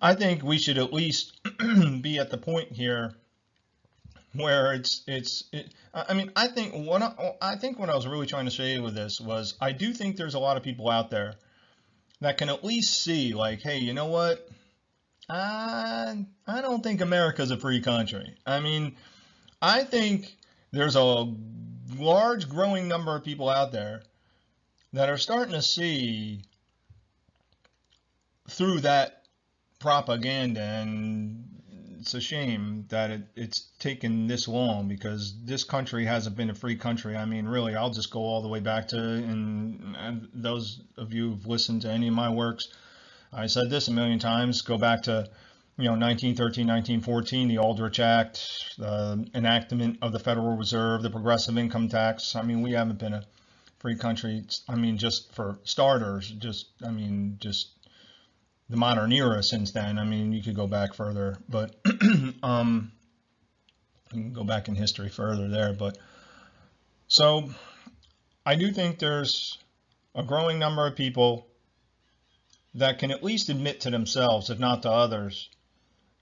I 0.00 0.14
think 0.14 0.42
we 0.42 0.58
should 0.58 0.78
at 0.78 0.92
least 0.92 1.40
be 2.02 2.18
at 2.18 2.30
the 2.30 2.38
point 2.38 2.72
here 2.72 3.14
where 4.34 4.72
it's 4.74 5.02
it's. 5.06 5.44
It, 5.52 5.72
I 5.92 6.14
mean, 6.14 6.30
I 6.36 6.48
think 6.48 6.86
what 6.86 7.02
I, 7.02 7.34
I 7.40 7.56
think 7.56 7.78
what 7.78 7.90
I 7.90 7.96
was 7.96 8.06
really 8.06 8.26
trying 8.26 8.44
to 8.44 8.50
say 8.50 8.78
with 8.78 8.94
this 8.94 9.20
was 9.20 9.54
I 9.60 9.72
do 9.72 9.92
think 9.92 10.16
there's 10.16 10.34
a 10.34 10.38
lot 10.38 10.56
of 10.56 10.62
people 10.62 10.88
out 10.88 11.10
there 11.10 11.34
that 12.20 12.38
can 12.38 12.48
at 12.48 12.64
least 12.64 13.02
see 13.02 13.34
like, 13.34 13.60
hey, 13.60 13.78
you 13.78 13.94
know 13.94 14.06
what? 14.06 14.48
I 15.28 16.24
I 16.46 16.60
don't 16.60 16.82
think 16.82 17.00
America's 17.00 17.50
a 17.50 17.56
free 17.56 17.80
country. 17.80 18.36
I 18.46 18.60
mean, 18.60 18.96
I 19.60 19.84
think 19.84 20.36
there's 20.70 20.96
a 20.96 21.34
large 21.96 22.48
growing 22.48 22.86
number 22.86 23.16
of 23.16 23.24
people 23.24 23.48
out 23.48 23.72
there 23.72 24.02
that 24.92 25.08
are 25.08 25.18
starting 25.18 25.54
to 25.54 25.62
see 25.62 26.42
through 28.48 28.80
that 28.80 29.22
propaganda 29.78 30.60
and 30.60 31.44
it's 32.00 32.14
a 32.14 32.20
shame 32.20 32.86
that 32.88 33.10
it, 33.10 33.22
it's 33.36 33.68
taken 33.78 34.26
this 34.26 34.48
long 34.48 34.88
because 34.88 35.34
this 35.44 35.64
country 35.64 36.04
hasn't 36.04 36.36
been 36.36 36.50
a 36.50 36.54
free 36.54 36.76
country. 36.76 37.16
I 37.16 37.24
mean, 37.24 37.46
really, 37.46 37.74
I'll 37.74 37.90
just 37.90 38.10
go 38.10 38.20
all 38.20 38.40
the 38.40 38.48
way 38.48 38.60
back 38.60 38.88
to, 38.88 38.98
and, 38.98 39.96
and 39.96 40.28
those 40.32 40.80
of 40.96 41.12
you 41.12 41.30
who've 41.30 41.46
listened 41.46 41.82
to 41.82 41.90
any 41.90 42.08
of 42.08 42.14
my 42.14 42.30
works, 42.30 42.68
I 43.32 43.46
said 43.46 43.68
this 43.68 43.88
a 43.88 43.92
million 43.92 44.18
times, 44.18 44.62
go 44.62 44.78
back 44.78 45.02
to, 45.02 45.28
you 45.76 45.84
know, 45.84 45.92
1913, 45.92 46.66
1914, 46.66 47.48
the 47.48 47.58
Aldrich 47.58 48.00
Act, 48.00 48.46
the 48.78 49.28
enactment 49.34 49.98
of 50.00 50.12
the 50.12 50.18
Federal 50.18 50.56
Reserve, 50.56 51.02
the 51.02 51.10
progressive 51.10 51.58
income 51.58 51.88
tax. 51.88 52.36
I 52.36 52.42
mean, 52.42 52.62
we 52.62 52.72
haven't 52.72 52.98
been 52.98 53.14
a 53.14 53.24
free 53.80 53.96
country. 53.96 54.44
I 54.68 54.76
mean, 54.76 54.98
just 54.98 55.34
for 55.34 55.58
starters, 55.64 56.30
just, 56.30 56.66
I 56.84 56.90
mean, 56.90 57.36
just 57.40 57.68
the 58.68 58.76
modern 58.76 59.12
era 59.12 59.42
since 59.42 59.72
then. 59.72 59.98
I 59.98 60.04
mean, 60.04 60.32
you 60.32 60.42
could 60.42 60.54
go 60.54 60.66
back 60.66 60.94
further, 60.94 61.38
but 61.48 61.74
um, 62.42 62.92
you 64.12 64.22
can 64.22 64.32
go 64.32 64.44
back 64.44 64.68
in 64.68 64.74
history 64.74 65.08
further 65.08 65.48
there. 65.48 65.72
But 65.72 65.98
so 67.06 67.50
I 68.44 68.56
do 68.56 68.72
think 68.72 68.98
there's 68.98 69.58
a 70.14 70.22
growing 70.22 70.58
number 70.58 70.86
of 70.86 70.96
people 70.96 71.46
that 72.74 72.98
can 72.98 73.10
at 73.10 73.24
least 73.24 73.48
admit 73.48 73.80
to 73.80 73.90
themselves, 73.90 74.50
if 74.50 74.58
not 74.58 74.82
to 74.82 74.90
others, 74.90 75.48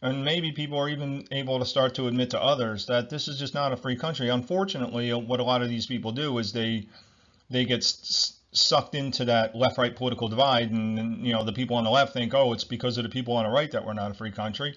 and 0.01 0.25
maybe 0.25 0.53
people 0.53 0.79
are 0.79 0.89
even 0.89 1.27
able 1.33 1.59
to 1.59 1.65
start 1.65 1.95
to 1.97 2.07
admit 2.07 2.31
to 2.31 2.41
others 2.41 2.87
that 2.87 3.11
this 3.11 3.29
is 3.29 3.39
just 3.39 3.55
not 3.55 3.73
a 3.73 3.77
free 3.77 3.97
country. 3.97 4.29
Unfortunately, 4.29 5.13
what 5.13 5.41
a 5.41 5.45
lot 5.45 5.63
of 5.63 5.69
these 5.69 5.87
people 5.87 6.13
do 6.13 6.39
is 6.39 6.53
they 6.53 6.87
they 7.51 7.65
get 7.65 7.85
sucked 7.85 8.95
into 8.95 9.25
that 9.27 9.55
left-right 9.55 9.97
political 9.97 10.29
divide, 10.29 10.71
and, 10.71 10.99
and, 10.99 11.27
you 11.27 11.33
know 11.33 11.45
the 11.45 11.53
people 11.53 11.77
on 11.77 11.85
the 11.85 11.91
left 11.91 12.13
think, 12.13 12.35
oh, 12.35 12.53
it's 12.53 12.65
because 12.65 12.99
of 12.99 13.05
the 13.05 13.11
people 13.11 13.37
on 13.37 13.45
the 13.45 13.51
right 13.51 13.71
that 13.73 13.85
we're 13.85 13.93
not 13.93 14.11
a 14.11 14.15
free 14.15 14.33
country, 14.33 14.75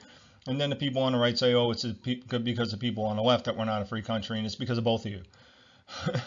and 0.47 0.59
then 0.59 0.69
the 0.69 0.75
people 0.75 1.01
on 1.01 1.13
the 1.13 1.17
right 1.17 1.37
say, 1.37 1.53
oh, 1.53 1.71
it's 1.71 1.85
because 1.85 2.73
of 2.73 2.79
the 2.79 2.87
people 2.87 3.05
on 3.05 3.15
the 3.15 3.23
left 3.23 3.45
that 3.45 3.57
we're 3.57 3.65
not 3.65 3.81
a 3.81 3.85
free 3.85 4.01
country, 4.01 4.37
and 4.37 4.45
it's 4.45 4.55
because 4.55 4.77
of 4.77 4.83
both 4.83 5.05
of 5.05 5.11
you. 5.11 5.21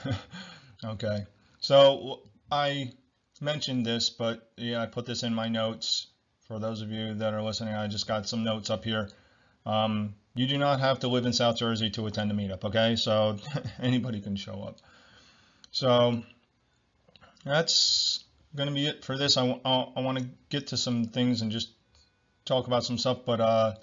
okay, 0.85 1.27
so 1.61 2.23
I 2.51 2.93
mentioned 3.41 3.85
this, 3.85 4.11
but 4.11 4.51
yeah, 4.57 4.81
I 4.81 4.87
put 4.87 5.07
this 5.07 5.23
in 5.23 5.35
my 5.35 5.49
notes 5.49 6.07
for 6.47 6.59
those 6.59 6.83
of 6.83 6.91
you 6.91 7.15
that 7.15 7.35
are 7.35 7.43
listening. 7.43 7.75
I 7.75 7.87
just 7.87 8.07
got 8.07 8.29
some 8.29 8.45
notes 8.45 8.71
up 8.71 8.85
here. 8.85 9.11
Um, 9.65 10.15
you 10.35 10.47
do 10.47 10.59
not 10.59 10.81
have 10.81 11.01
to 11.01 11.09
live 11.09 11.27
in 11.27 11.33
South 11.33 11.57
Jersey 11.57 11.91
to 11.91 12.07
attend 12.07 12.31
a 12.31 12.35
meetup, 12.35 12.65
okay? 12.65 12.97
So 12.97 13.37
anybody 13.81 14.21
can 14.21 14.37
show 14.37 14.63
up. 14.63 14.81
So 15.73 16.23
that's 17.45 18.25
going 18.55 18.69
to 18.69 18.75
be 18.75 18.87
it 18.87 19.05
for 19.05 19.17
this. 19.17 19.39
I, 19.39 19.45
I, 19.65 20.01
want 20.01 20.19
to 20.19 20.29
get 20.51 20.69
to 20.69 20.77
some 20.77 21.07
things 21.07 21.41
and 21.41 21.51
just 21.51 21.71
talk 22.45 22.67
about 22.67 22.85
some 22.85 22.99
stuff. 22.99 23.21
But 23.25 23.41
uh, 23.41 23.75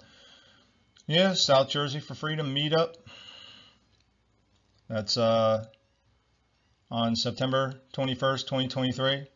yeah, 1.06 1.34
South 1.34 1.68
Jersey 1.68 1.98
for 1.98 2.14
Freedom 2.14 2.54
meetup. 2.54 2.94
That's 4.88 5.16
uh, 5.16 5.66
on 6.90 7.16
September 7.16 7.74
21st, 7.92 8.42
2023. 8.42 9.26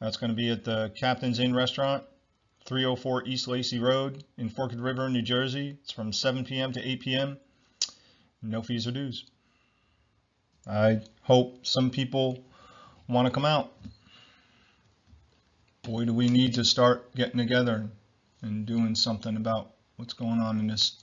That's 0.00 0.16
going 0.16 0.30
to 0.30 0.36
be 0.36 0.50
at 0.50 0.64
the 0.64 0.92
Captain's 0.96 1.40
Inn 1.40 1.54
Restaurant, 1.54 2.04
304 2.64 3.24
East 3.26 3.48
Lacey 3.48 3.80
Road 3.80 4.24
in 4.38 4.48
Forked 4.48 4.76
River, 4.76 5.08
New 5.08 5.22
Jersey. 5.22 5.78
It's 5.82 5.92
from 5.92 6.12
7 6.12 6.44
p.m. 6.44 6.72
to 6.72 6.80
8 6.80 7.00
p.m. 7.00 7.38
No 8.40 8.62
fees 8.62 8.86
or 8.86 8.92
dues. 8.92 9.24
I 10.66 11.00
hope 11.22 11.66
some 11.66 11.90
people 11.90 12.44
want 13.08 13.26
to 13.26 13.32
come 13.32 13.44
out. 13.44 13.72
Boy, 15.82 16.04
do 16.04 16.14
we 16.14 16.28
need 16.28 16.54
to 16.54 16.64
start 16.64 17.14
getting 17.14 17.38
together 17.38 17.88
and 18.42 18.66
doing 18.66 18.94
something 18.94 19.36
about 19.36 19.72
what's 19.96 20.14
going 20.14 20.40
on 20.40 20.60
in 20.60 20.68
this, 20.68 21.02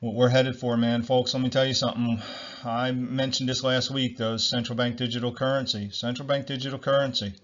what 0.00 0.14
we're 0.14 0.28
headed 0.28 0.56
for, 0.56 0.76
man. 0.76 1.02
Folks, 1.02 1.34
let 1.34 1.42
me 1.42 1.50
tell 1.50 1.66
you 1.66 1.74
something. 1.74 2.20
I 2.64 2.92
mentioned 2.92 3.48
this 3.48 3.62
last 3.62 3.90
week, 3.90 4.16
those 4.16 4.48
central 4.48 4.76
bank 4.76 4.96
digital 4.96 5.32
currency. 5.32 5.90
Central 5.90 6.26
bank 6.26 6.46
digital 6.46 6.78
currency. 6.78 7.34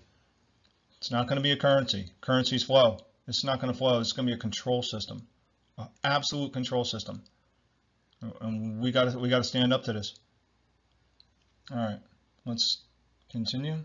It's 0.98 1.10
not 1.10 1.28
going 1.28 1.36
to 1.36 1.42
be 1.42 1.52
a 1.52 1.56
currency. 1.56 2.10
Currencies 2.20 2.64
flow. 2.64 2.98
It's 3.26 3.44
not 3.44 3.60
going 3.60 3.72
to 3.72 3.78
flow. 3.78 4.00
It's 4.00 4.12
going 4.12 4.26
to 4.26 4.32
be 4.32 4.36
a 4.36 4.40
control 4.40 4.82
system, 4.82 5.26
an 5.76 5.88
absolute 6.02 6.52
control 6.54 6.84
system. 6.84 7.22
And 8.40 8.80
we 8.80 8.90
got 8.90 9.12
to 9.12 9.18
we 9.18 9.28
got 9.28 9.38
to 9.38 9.44
stand 9.44 9.72
up 9.72 9.84
to 9.84 9.92
this. 9.92 10.18
All 11.70 11.76
right, 11.76 11.98
let's 12.46 12.78
continue. 13.30 13.76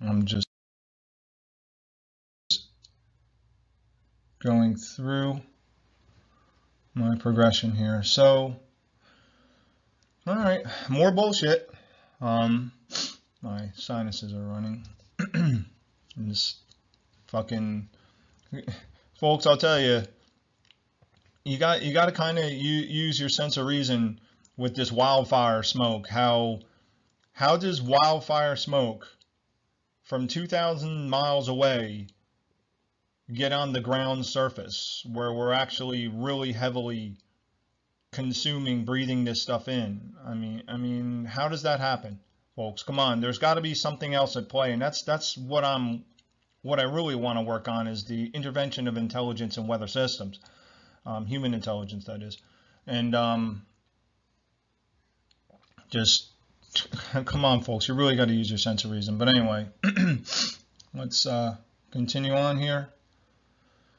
I'm 0.00 0.26
just 0.26 0.46
going 4.40 4.76
through 4.76 5.40
my 6.94 7.16
progression 7.16 7.72
here. 7.72 8.04
So, 8.04 8.54
all 10.24 10.36
right, 10.36 10.60
more 10.88 11.10
bullshit. 11.10 11.68
Um, 12.20 12.70
my 13.42 13.70
sinuses 13.74 14.32
are 14.34 14.44
running. 14.44 14.86
and 15.34 15.64
this 16.16 16.58
fucking 17.26 17.88
folks, 19.18 19.46
I'll 19.46 19.56
tell 19.56 19.80
you, 19.80 20.02
you 21.44 21.58
got 21.58 21.82
you 21.82 21.92
got 21.92 22.06
to 22.06 22.12
kind 22.12 22.38
of 22.38 22.52
use 22.52 23.18
your 23.18 23.28
sense 23.28 23.56
of 23.56 23.66
reason 23.66 24.20
with 24.56 24.74
this 24.74 24.92
wildfire 24.92 25.62
smoke. 25.62 26.08
How 26.08 26.60
how 27.32 27.56
does 27.56 27.82
wildfire 27.82 28.54
smoke 28.54 29.08
from 30.04 30.28
2,000 30.28 31.10
miles 31.10 31.48
away 31.48 32.06
get 33.32 33.52
on 33.52 33.72
the 33.72 33.80
ground 33.80 34.24
surface 34.24 35.04
where 35.10 35.32
we're 35.32 35.52
actually 35.52 36.06
really 36.06 36.52
heavily 36.52 37.16
consuming, 38.12 38.84
breathing 38.84 39.24
this 39.24 39.42
stuff 39.42 39.66
in? 39.66 40.14
I 40.24 40.34
mean, 40.34 40.62
I 40.68 40.76
mean, 40.76 41.24
how 41.24 41.48
does 41.48 41.62
that 41.62 41.80
happen, 41.80 42.20
folks? 42.54 42.82
Come 42.82 43.00
on, 43.00 43.20
there's 43.20 43.38
got 43.38 43.54
to 43.54 43.60
be 43.60 43.74
something 43.74 44.14
else 44.14 44.36
at 44.36 44.48
play, 44.48 44.72
and 44.72 44.80
that's 44.80 45.02
that's 45.02 45.36
what 45.36 45.64
I'm 45.64 46.04
what 46.62 46.80
I 46.80 46.84
really 46.84 47.16
want 47.16 47.38
to 47.38 47.42
work 47.42 47.68
on 47.68 47.88
is 47.88 48.04
the 48.04 48.26
intervention 48.28 48.88
of 48.88 48.96
intelligence 48.96 49.58
in 49.58 49.66
weather 49.66 49.88
systems 49.88 50.38
um, 51.06 51.26
human 51.26 51.54
intelligence, 51.54 52.04
that 52.06 52.22
is. 52.22 52.38
And 52.86 53.14
um, 53.14 53.62
just 55.90 56.28
come 57.24 57.44
on, 57.44 57.62
folks, 57.62 57.88
you 57.88 57.94
really 57.94 58.16
got 58.16 58.28
to 58.28 58.34
use 58.34 58.50
your 58.50 58.58
sense 58.58 58.84
of 58.84 58.90
reason. 58.90 59.18
But 59.18 59.28
anyway, 59.28 59.66
let's 60.94 61.26
uh, 61.26 61.56
continue 61.90 62.34
on 62.34 62.58
here. 62.58 62.88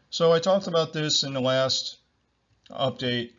So 0.09 0.31
I 0.31 0.39
talked 0.39 0.67
about 0.67 0.93
this 0.93 1.23
in 1.23 1.33
the 1.33 1.41
last 1.41 1.97
update, 2.69 3.31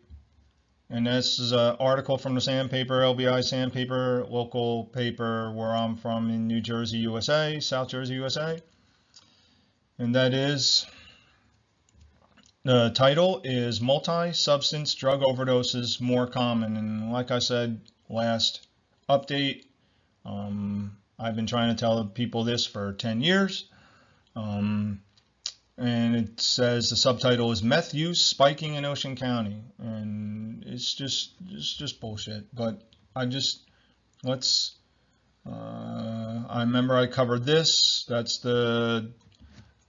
and 0.91 1.07
this 1.07 1.39
is 1.39 1.53
an 1.53 1.77
article 1.81 2.19
from 2.19 2.35
the 2.35 2.41
Sandpaper, 2.41 3.01
LBI 3.01 3.43
Sandpaper, 3.45 4.27
local 4.29 4.85
paper 4.85 5.53
where 5.53 5.75
I'm 5.75 5.97
from 5.97 6.31
in 6.31 6.47
New 6.47 6.61
Jersey, 6.61 6.99
USA, 6.99 7.61
South 7.61 7.89
Jersey, 7.89 8.15
USA. 8.15 8.61
And 9.99 10.15
that 10.15 10.35
is 10.35 10.87
the 12.67 12.91
title 12.91 13.41
is 13.45 13.81
Multi-Substance 13.81 14.97
Drug 14.97 15.21
Overdoses 15.21 16.01
More 16.01 16.27
Common. 16.27 16.77
And 16.77 17.13
like 17.13 17.31
I 17.31 17.39
said 17.39 17.81
last 18.09 18.67
update, 19.09 19.63
um, 20.25 20.97
I've 21.17 21.37
been 21.37 21.47
trying 21.47 21.69
to 21.75 21.79
tell 21.79 22.05
people 22.07 22.43
this 22.43 22.67
for 22.67 22.93
10 22.95 23.21
years. 23.21 23.69
Um, 24.35 25.01
and 25.79 26.17
it 26.17 26.41
says 26.41 26.91
the 26.91 26.97
subtitle 26.97 27.53
is 27.53 27.63
Meth 27.63 27.95
Use 27.95 28.21
Spiking 28.21 28.75
in 28.75 28.85
Ocean 28.85 29.15
County. 29.15 29.63
And 29.79 30.65
it's 30.67 30.93
just, 30.93 31.35
it's 31.49 31.73
just 31.73 32.01
bullshit. 32.01 32.53
But 32.53 32.83
I 33.15 33.27
just, 33.27 33.61
let's, 34.25 34.75
uh, 35.49 36.43
I 36.49 36.63
remember 36.63 36.97
I 36.97 37.07
covered 37.07 37.45
this. 37.45 38.05
That's 38.09 38.39
the 38.39 39.13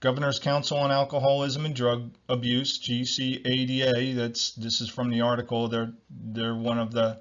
Governor's 0.00 0.38
Council 0.38 0.78
on 0.78 0.92
Alcoholism 0.92 1.64
and 1.64 1.74
Drug 1.74 2.12
Abuse, 2.28 2.78
GCADA. 2.78 4.14
That's 4.14 4.52
this 4.52 4.80
is 4.80 4.88
from 4.88 5.10
the 5.10 5.22
article. 5.22 5.68
They're 5.68 5.92
they're 6.08 6.54
one 6.54 6.78
of 6.78 6.92
the 6.92 7.20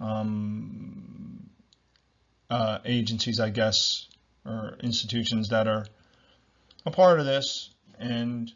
um, 0.00 1.50
uh, 2.48 2.78
agencies, 2.84 3.40
I 3.40 3.50
guess, 3.50 4.06
or 4.46 4.76
institutions 4.80 5.48
that 5.48 5.66
are 5.66 5.86
a 6.86 6.90
part 6.92 7.18
of 7.18 7.26
this. 7.26 7.70
And 7.98 8.52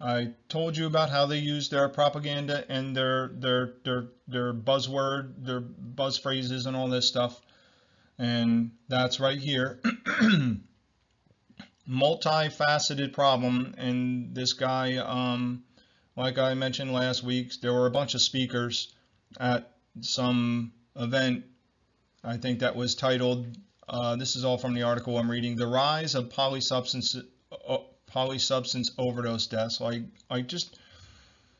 I 0.00 0.30
told 0.48 0.76
you 0.76 0.86
about 0.86 1.10
how 1.10 1.26
they 1.26 1.38
use 1.38 1.70
their 1.70 1.88
propaganda 1.88 2.64
and 2.68 2.96
their 2.96 3.28
their 3.34 3.72
their 3.84 4.04
their 4.28 4.54
buzzword, 4.54 5.44
their 5.44 5.60
buzz 5.60 6.18
phrases, 6.18 6.66
and 6.66 6.76
all 6.76 6.88
this 6.88 7.08
stuff. 7.08 7.40
And 8.16 8.72
that's 8.86 9.18
right 9.18 9.38
here. 9.38 9.80
multifaceted 11.90 13.12
problem 13.12 13.74
and 13.76 14.34
this 14.34 14.52
guy 14.52 14.96
um, 14.96 15.64
like 16.16 16.38
I 16.38 16.54
mentioned 16.54 16.92
last 16.92 17.24
week 17.24 17.60
there 17.60 17.72
were 17.72 17.86
a 17.86 17.90
bunch 17.90 18.14
of 18.14 18.22
speakers 18.22 18.94
at 19.38 19.72
some 20.00 20.72
event 20.94 21.44
I 22.22 22.36
think 22.36 22.60
that 22.60 22.76
was 22.76 22.94
titled 22.94 23.46
uh, 23.88 24.14
this 24.14 24.36
is 24.36 24.44
all 24.44 24.56
from 24.56 24.74
the 24.74 24.84
article 24.84 25.18
I'm 25.18 25.30
reading 25.30 25.56
the 25.56 25.66
rise 25.66 26.14
of 26.14 26.28
polysubstance 26.28 27.20
uh, 27.68 27.78
polysubstance 28.14 28.90
overdose 28.98 29.46
deaths. 29.46 29.80
Like 29.80 30.02
like 30.28 30.46
just 30.46 30.78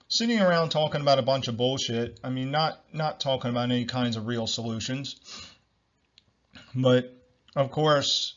sitting 0.09 0.41
around 0.41 0.71
talking 0.71 1.01
about 1.01 1.19
a 1.19 1.23
bunch 1.23 1.49
of 1.49 1.57
bullshit 1.57 2.21
I 2.23 2.31
mean 2.31 2.51
not 2.51 2.85
not 2.93 3.21
talking 3.21 3.51
about 3.51 3.65
any 3.65 3.85
kinds 3.85 4.17
of 4.17 4.27
real 4.27 4.47
solutions 4.47 5.17
but 6.75 7.17
of 7.57 7.71
course 7.71 8.35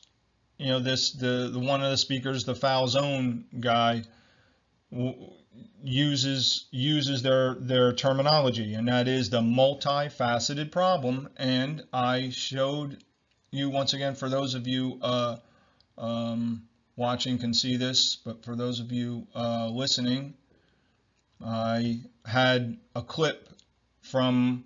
you 0.64 0.72
know 0.72 0.80
this 0.80 1.12
the, 1.12 1.50
the 1.52 1.60
one 1.60 1.84
of 1.84 1.92
the 1.92 1.98
speakers 1.98 2.46
the 2.46 2.54
Falzone 2.54 3.44
guy 3.60 4.04
uses 5.84 6.66
uses 6.72 7.22
their 7.22 7.56
their 7.56 7.92
terminology 7.92 8.74
and 8.74 8.88
that 8.88 9.10
is 9.10 9.30
the 9.30 9.42
multifaceted 9.42 10.72
problem. 10.72 11.28
And 11.36 11.84
I 11.92 12.30
showed 12.30 13.04
you 13.52 13.70
once 13.70 13.94
again 13.94 14.16
for 14.16 14.30
those 14.30 14.56
of 14.56 14.66
you 14.66 15.00
uh, 15.02 15.38
um, 15.98 16.64
watching 16.96 17.38
can 17.38 17.54
see 17.54 17.76
this 17.76 18.16
but 18.16 18.46
for 18.46 18.56
those 18.56 18.80
of 18.80 18.90
you 18.94 19.28
uh, 19.36 19.68
listening 19.68 20.34
I 21.46 22.00
had 22.26 22.78
a 22.96 23.02
clip 23.02 23.50
from 24.00 24.64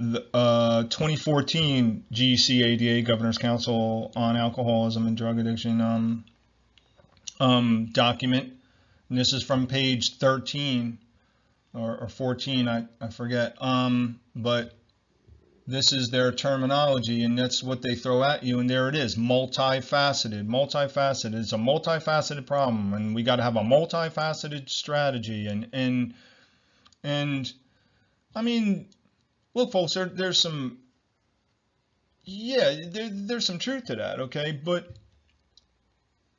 the 0.00 0.26
uh, 0.32 0.84
2014 0.84 2.04
GCADA 2.10 3.04
Governor's 3.04 3.36
Council 3.36 4.10
on 4.16 4.34
Alcoholism 4.34 5.06
and 5.06 5.14
Drug 5.14 5.38
Addiction 5.38 5.82
um, 5.82 6.24
um, 7.38 7.90
document. 7.92 8.54
And 9.10 9.18
this 9.18 9.34
is 9.34 9.42
from 9.42 9.66
page 9.66 10.16
13 10.16 10.96
or, 11.74 11.98
or 11.98 12.08
14, 12.08 12.66
I, 12.66 12.86
I 12.98 13.08
forget. 13.08 13.56
Um, 13.60 14.20
but 14.34 14.72
this 15.66 15.92
is 15.92 16.08
their 16.08 16.32
terminology 16.32 17.22
and 17.22 17.38
that's 17.38 17.62
what 17.62 17.82
they 17.82 17.94
throw 17.94 18.24
at 18.24 18.42
you. 18.42 18.58
And 18.58 18.70
there 18.70 18.88
it 18.88 18.94
is, 18.94 19.16
multifaceted. 19.16 20.48
Multifaceted. 20.48 21.34
It's 21.34 21.52
a 21.52 21.58
multifaceted 21.58 22.46
problem 22.46 22.94
and 22.94 23.14
we 23.14 23.22
got 23.22 23.36
to 23.36 23.42
have 23.42 23.56
a 23.56 23.60
multifaceted 23.60 24.70
strategy. 24.70 25.46
And, 25.46 25.68
and, 25.74 26.14
and 27.04 27.52
I 28.34 28.40
mean, 28.40 28.88
look, 29.54 29.72
folks, 29.72 29.94
there, 29.94 30.06
there's 30.06 30.38
some, 30.38 30.78
yeah, 32.24 32.84
there, 32.86 33.08
there's 33.10 33.46
some 33.46 33.58
truth 33.58 33.86
to 33.86 33.96
that, 33.96 34.20
okay? 34.20 34.52
But 34.52 34.94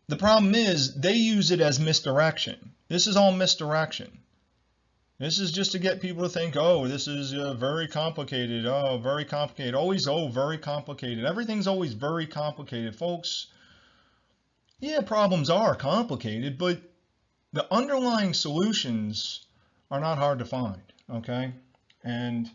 the 0.08 0.18
problem 0.18 0.56
is 0.56 0.96
they 0.96 1.14
use 1.14 1.52
it 1.52 1.62
as 1.62 1.80
misdirection. 1.80 2.72
This 2.88 3.08
is 3.08 3.16
all 3.16 3.32
misdirection. 3.32 4.20
This 5.20 5.40
is 5.40 5.52
just 5.52 5.74
to 5.74 5.80
get 5.80 6.02
people 6.02 6.24
to 6.24 6.30
think, 6.30 6.56
oh, 6.58 6.88
this 6.88 7.08
is 7.08 7.34
uh, 7.34 7.54
very 7.54 7.88
complicated. 7.88 8.66
Oh, 8.66 8.98
very 8.98 9.24
complicated. 9.24 9.76
Always, 9.76 10.08
oh, 10.08 10.30
very 10.30 10.58
complicated. 10.58 11.26
Everything's 11.26 11.68
always 11.68 11.94
very 11.94 12.26
complicated. 12.26 12.96
Folks, 12.96 13.48
yeah, 14.80 15.02
problems 15.02 15.52
are 15.52 15.76
complicated, 15.76 16.58
but 16.58 16.82
the 17.54 17.72
underlying 17.72 18.34
solutions 18.34 19.46
are 19.92 20.00
not 20.00 20.18
hard 20.18 20.40
to 20.40 20.46
find, 20.46 20.82
okay? 21.08 21.54
And 22.04 22.50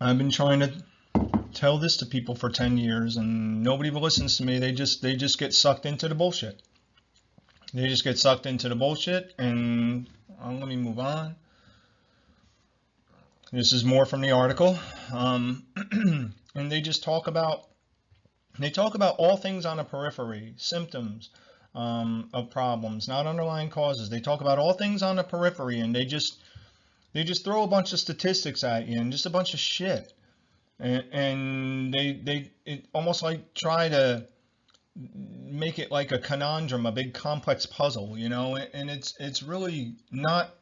I've 0.00 0.18
been 0.18 0.30
trying 0.30 0.60
to 0.60 0.72
tell 1.54 1.78
this 1.78 1.96
to 1.98 2.06
people 2.06 2.36
for 2.36 2.50
10 2.50 2.78
years 2.78 3.16
and 3.16 3.62
nobody 3.64 3.90
listens 3.90 4.36
to 4.36 4.44
me. 4.44 4.58
They 4.58 4.72
just 4.72 5.02
they 5.02 5.16
just 5.16 5.38
get 5.38 5.52
sucked 5.52 5.86
into 5.86 6.08
the 6.08 6.14
bullshit. 6.14 6.62
They 7.74 7.88
just 7.88 8.04
get 8.04 8.18
sucked 8.18 8.46
into 8.46 8.68
the 8.68 8.76
bullshit 8.76 9.34
and 9.38 10.08
uh, 10.42 10.52
let 10.52 10.68
me 10.68 10.76
move 10.76 11.00
on. 11.00 11.34
This 13.50 13.72
is 13.72 13.84
more 13.84 14.06
from 14.06 14.20
the 14.20 14.30
article. 14.30 14.78
Um, 15.12 15.64
and 16.54 16.70
they 16.70 16.80
just 16.80 17.02
talk 17.02 17.26
about 17.26 17.64
they 18.58 18.70
talk 18.70 18.94
about 18.94 19.16
all 19.18 19.36
things 19.36 19.66
on 19.66 19.78
the 19.78 19.84
periphery, 19.84 20.54
symptoms 20.56 21.30
um, 21.74 22.28
of 22.32 22.50
problems, 22.50 23.08
not 23.08 23.26
underlying 23.26 23.70
causes. 23.70 24.10
They 24.10 24.20
talk 24.20 24.42
about 24.42 24.58
all 24.58 24.74
things 24.74 25.02
on 25.02 25.16
the 25.16 25.24
periphery 25.24 25.80
and 25.80 25.94
they 25.94 26.04
just 26.04 26.38
they 27.12 27.24
just 27.24 27.44
throw 27.44 27.62
a 27.62 27.66
bunch 27.66 27.92
of 27.92 28.00
statistics 28.00 28.64
at 28.64 28.86
you 28.86 29.00
and 29.00 29.12
just 29.12 29.26
a 29.26 29.30
bunch 29.30 29.54
of 29.54 29.60
shit. 29.60 30.12
and, 30.78 31.04
and 31.12 31.94
they 31.94 32.12
they 32.12 32.52
it 32.64 32.86
almost 32.92 33.22
like 33.22 33.54
try 33.54 33.88
to 33.88 34.26
make 34.94 35.78
it 35.78 35.90
like 35.90 36.12
a 36.12 36.18
conundrum, 36.18 36.86
a 36.86 36.92
big 36.92 37.14
complex 37.14 37.66
puzzle, 37.66 38.18
you 38.18 38.28
know, 38.28 38.56
and 38.56 38.90
it's 38.90 39.14
it's 39.20 39.42
really 39.42 39.94
not 40.10 40.54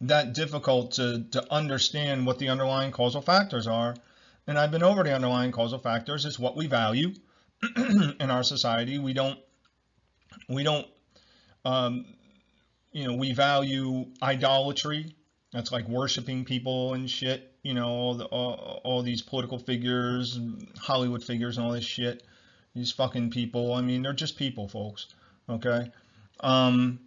that 0.00 0.32
difficult 0.32 0.92
to 0.92 1.24
to 1.32 1.52
understand 1.52 2.26
what 2.26 2.38
the 2.38 2.48
underlying 2.48 2.90
causal 2.90 3.20
factors 3.20 3.66
are. 3.66 3.94
And 4.46 4.58
I've 4.58 4.70
been 4.70 4.82
over 4.82 5.04
the 5.04 5.14
underlying 5.14 5.52
causal 5.52 5.78
factors. 5.78 6.24
It's 6.24 6.38
what 6.38 6.56
we 6.56 6.66
value 6.66 7.14
in 7.76 8.30
our 8.30 8.42
society. 8.42 8.98
We 8.98 9.12
don't 9.12 9.38
we 10.48 10.62
don't 10.62 10.86
um, 11.64 12.06
you 12.92 13.06
know 13.06 13.16
we 13.16 13.32
value 13.32 14.06
idolatry. 14.22 15.14
That's 15.52 15.72
like 15.72 15.88
worshiping 15.88 16.44
people 16.44 16.94
and 16.94 17.10
shit. 17.10 17.52
You 17.62 17.74
know 17.74 17.88
all 17.88 18.14
the 18.14 18.24
all, 18.26 18.80
all 18.84 19.02
these 19.02 19.22
political 19.22 19.58
figures, 19.58 20.38
Hollywood 20.78 21.24
figures, 21.24 21.56
and 21.56 21.66
all 21.66 21.72
this 21.72 21.84
shit 21.84 22.22
these 22.74 22.92
fucking 22.92 23.30
people. 23.30 23.72
I 23.72 23.80
mean, 23.80 24.02
they're 24.02 24.12
just 24.12 24.36
people, 24.36 24.68
folks. 24.68 25.06
Okay. 25.48 25.90
Um, 26.40 27.00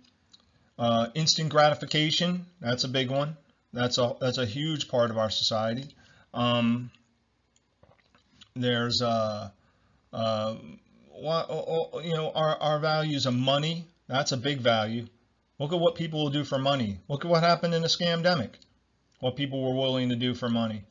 uh, 0.78 1.08
instant 1.14 1.50
gratification. 1.50 2.46
That's 2.60 2.84
a 2.84 2.88
big 2.88 3.10
one. 3.10 3.38
That's 3.72 3.98
a 3.98 4.16
that's 4.20 4.38
a 4.38 4.46
huge 4.46 4.88
part 4.88 5.10
of 5.10 5.18
our 5.18 5.30
society. 5.30 5.96
Um, 6.34 6.92
there's 8.56 9.02
uh, 9.02 9.50
uh, 10.12 10.56
you 11.16 12.14
know 12.16 12.32
our 12.36 12.56
our 12.58 12.80
values 12.80 13.26
of 13.26 13.34
money. 13.34 13.88
That's 14.08 14.32
a 14.32 14.38
big 14.38 14.60
value. 14.60 15.08
Look 15.64 15.74
at 15.74 15.80
what 15.80 15.96
people 15.96 16.24
will 16.24 16.30
do 16.30 16.44
for 16.44 16.60
money. 16.60 17.00
Look 17.08 17.26
at 17.26 17.32
what 17.32 17.42
happened 17.42 17.74
in 17.74 17.82
the 17.82 17.88
scamdemic. 17.88 18.52
What 19.20 19.36
people 19.36 19.64
were 19.64 19.82
willing 19.82 20.10
to 20.10 20.16
do 20.16 20.36
for 20.36 20.50
money 20.50 20.86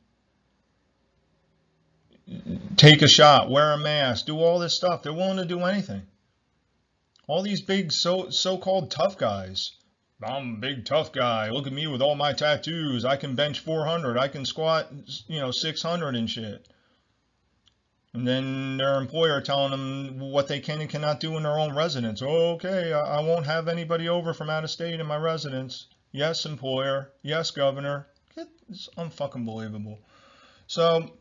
take 2.76 3.02
a 3.02 3.08
shot, 3.08 3.50
wear 3.50 3.72
a 3.72 3.78
mask, 3.78 4.26
do 4.26 4.38
all 4.38 4.58
this 4.58 4.74
stuff. 4.74 5.02
They're 5.02 5.12
willing 5.12 5.36
to 5.36 5.44
do 5.44 5.60
anything. 5.60 6.02
All 7.26 7.42
these 7.42 7.60
big 7.60 7.92
so 7.92 8.30
so-called 8.30 8.90
tough 8.90 9.16
guys. 9.16 9.72
I'm 10.22 10.54
a 10.54 10.58
big 10.58 10.84
tough 10.84 11.12
guy. 11.12 11.50
Look 11.50 11.66
at 11.66 11.72
me 11.72 11.86
with 11.86 12.02
all 12.02 12.14
my 12.14 12.32
tattoos. 12.32 13.04
I 13.04 13.16
can 13.16 13.34
bench 13.34 13.60
400. 13.60 14.16
I 14.16 14.28
can 14.28 14.44
squat, 14.44 14.92
you 15.26 15.40
know, 15.40 15.50
600 15.50 16.14
and 16.14 16.30
shit. 16.30 16.68
And 18.14 18.28
then 18.28 18.76
their 18.76 19.00
employer 19.00 19.40
telling 19.40 19.70
them 19.70 20.20
what 20.20 20.46
they 20.46 20.60
can 20.60 20.80
and 20.80 20.90
cannot 20.90 21.20
do 21.20 21.36
in 21.36 21.44
their 21.44 21.58
own 21.58 21.74
residence. 21.74 22.20
Okay, 22.20 22.92
I 22.92 23.20
won't 23.20 23.46
have 23.46 23.68
anybody 23.68 24.08
over 24.08 24.34
from 24.34 24.50
out 24.50 24.64
of 24.64 24.70
state 24.70 25.00
in 25.00 25.06
my 25.06 25.16
residence. 25.16 25.86
Yes, 26.10 26.44
employer. 26.44 27.10
Yes, 27.22 27.50
governor. 27.50 28.06
It's 28.68 28.88
unfucking 28.98 29.46
believable. 29.46 29.98
So 30.66 31.12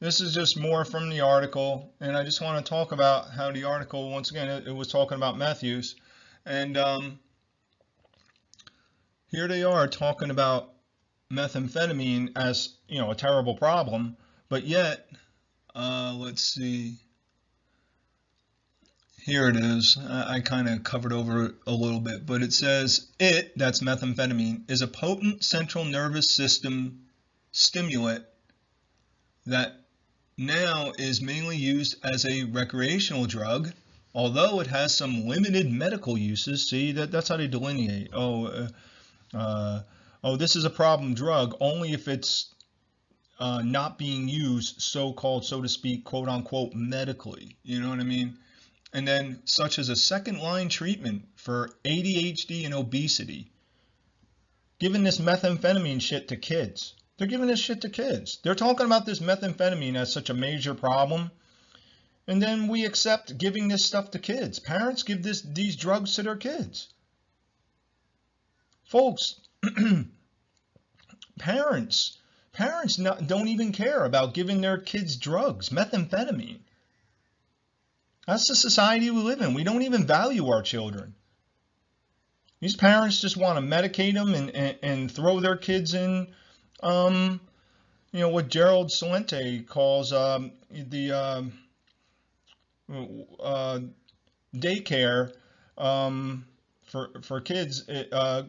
this 0.00 0.20
is 0.20 0.34
just 0.34 0.58
more 0.58 0.84
from 0.84 1.08
the 1.08 1.20
article, 1.20 1.92
and 2.00 2.16
I 2.16 2.24
just 2.24 2.40
want 2.40 2.64
to 2.64 2.68
talk 2.68 2.92
about 2.92 3.30
how 3.30 3.52
the 3.52 3.64
article, 3.64 4.10
once 4.10 4.30
again, 4.30 4.48
it, 4.48 4.66
it 4.66 4.72
was 4.72 4.88
talking 4.88 5.16
about 5.16 5.38
meth 5.38 5.62
use. 5.62 5.94
And 6.46 6.76
um, 6.76 7.18
here 9.28 9.46
they 9.46 9.62
are 9.62 9.86
talking 9.86 10.30
about 10.30 10.72
methamphetamine 11.30 12.32
as, 12.34 12.76
you 12.88 12.98
know, 12.98 13.10
a 13.10 13.14
terrible 13.14 13.56
problem, 13.56 14.16
but 14.48 14.64
yet, 14.64 15.06
uh, 15.74 16.14
let's 16.16 16.42
see, 16.42 16.96
here 19.22 19.48
it 19.48 19.56
is. 19.56 19.98
I, 19.98 20.36
I 20.36 20.40
kind 20.40 20.68
of 20.68 20.82
covered 20.82 21.12
over 21.12 21.54
a 21.66 21.72
little 21.72 22.00
bit, 22.00 22.26
but 22.26 22.42
it 22.42 22.52
says 22.52 23.08
it, 23.18 23.56
that's 23.56 23.80
methamphetamine, 23.80 24.70
is 24.70 24.82
a 24.82 24.88
potent 24.88 25.44
central 25.44 25.84
nervous 25.84 26.30
system 26.30 27.06
stimulant 27.52 28.24
that 29.46 29.80
now 30.36 30.92
is 30.98 31.20
mainly 31.20 31.56
used 31.56 31.96
as 32.04 32.24
a 32.24 32.44
recreational 32.44 33.26
drug, 33.26 33.72
although 34.14 34.60
it 34.60 34.66
has 34.68 34.94
some 34.94 35.26
limited 35.26 35.70
medical 35.70 36.16
uses. 36.16 36.68
See, 36.68 36.92
that, 36.92 37.10
that's 37.10 37.28
how 37.28 37.36
they 37.36 37.46
delineate. 37.46 38.10
Oh, 38.12 38.46
uh, 38.46 38.68
uh, 39.34 39.82
oh, 40.24 40.36
this 40.36 40.56
is 40.56 40.64
a 40.64 40.70
problem 40.70 41.14
drug 41.14 41.56
only 41.60 41.92
if 41.92 42.08
it's 42.08 42.54
uh, 43.40 43.62
not 43.62 43.96
being 43.96 44.28
used 44.28 44.82
so-called, 44.82 45.46
so 45.46 45.62
to 45.62 45.68
speak, 45.68 46.04
quote 46.04 46.28
unquote, 46.28 46.74
medically. 46.74 47.56
You 47.62 47.80
know 47.80 47.88
what 47.88 47.98
I 47.98 48.04
mean? 48.04 48.36
And 48.92 49.08
then 49.08 49.40
such 49.46 49.78
as 49.78 49.88
a 49.88 49.96
second 49.96 50.38
line 50.38 50.68
treatment 50.68 51.26
for 51.36 51.70
ADHD 51.84 52.66
and 52.66 52.74
obesity, 52.74 53.50
giving 54.78 55.04
this 55.04 55.18
methamphetamine 55.18 56.02
shit 56.02 56.28
to 56.28 56.36
kids. 56.36 56.94
They're 57.16 57.28
giving 57.28 57.46
this 57.46 57.60
shit 57.60 57.80
to 57.82 57.88
kids. 57.88 58.38
They're 58.42 58.54
talking 58.54 58.86
about 58.86 59.06
this 59.06 59.20
methamphetamine 59.20 59.96
as 59.96 60.12
such 60.12 60.28
a 60.28 60.34
major 60.34 60.74
problem. 60.74 61.30
And 62.26 62.42
then 62.42 62.68
we 62.68 62.84
accept 62.84 63.38
giving 63.38 63.68
this 63.68 63.84
stuff 63.84 64.10
to 64.10 64.18
kids. 64.18 64.58
Parents 64.58 65.02
give 65.02 65.22
this 65.22 65.40
these 65.42 65.76
drugs 65.76 66.14
to 66.14 66.22
their 66.22 66.36
kids. 66.36 66.88
Folks, 68.84 69.40
parents, 71.38 72.18
parents 72.52 72.98
not, 72.98 73.26
don't 73.26 73.48
even 73.48 73.72
care 73.72 74.04
about 74.04 74.34
giving 74.34 74.60
their 74.60 74.78
kids 74.78 75.16
drugs, 75.16 75.70
methamphetamine. 75.70 76.60
That's 78.26 78.48
the 78.48 78.56
society 78.56 79.10
we 79.10 79.22
live 79.22 79.40
in. 79.40 79.54
We 79.54 79.64
don't 79.64 79.82
even 79.82 80.06
value 80.06 80.48
our 80.48 80.62
children. 80.62 81.14
These 82.60 82.76
parents 82.76 83.20
just 83.20 83.36
want 83.36 83.58
to 83.58 83.64
medicate 83.64 84.14
them 84.14 84.34
and, 84.34 84.50
and, 84.50 84.78
and 84.82 85.10
throw 85.10 85.40
their 85.40 85.56
kids 85.56 85.94
in 85.94 86.28
um, 86.82 87.40
you 88.12 88.20
know, 88.20 88.28
what 88.28 88.48
Gerald 88.48 88.88
Celente 88.88 89.66
calls 89.66 90.12
um, 90.12 90.52
the 90.70 91.12
um, 91.12 91.52
uh, 93.40 93.80
daycare 94.54 95.32
um, 95.78 96.44
for, 96.84 97.10
for 97.22 97.40
kids. 97.40 97.88
Uh, 97.88 98.42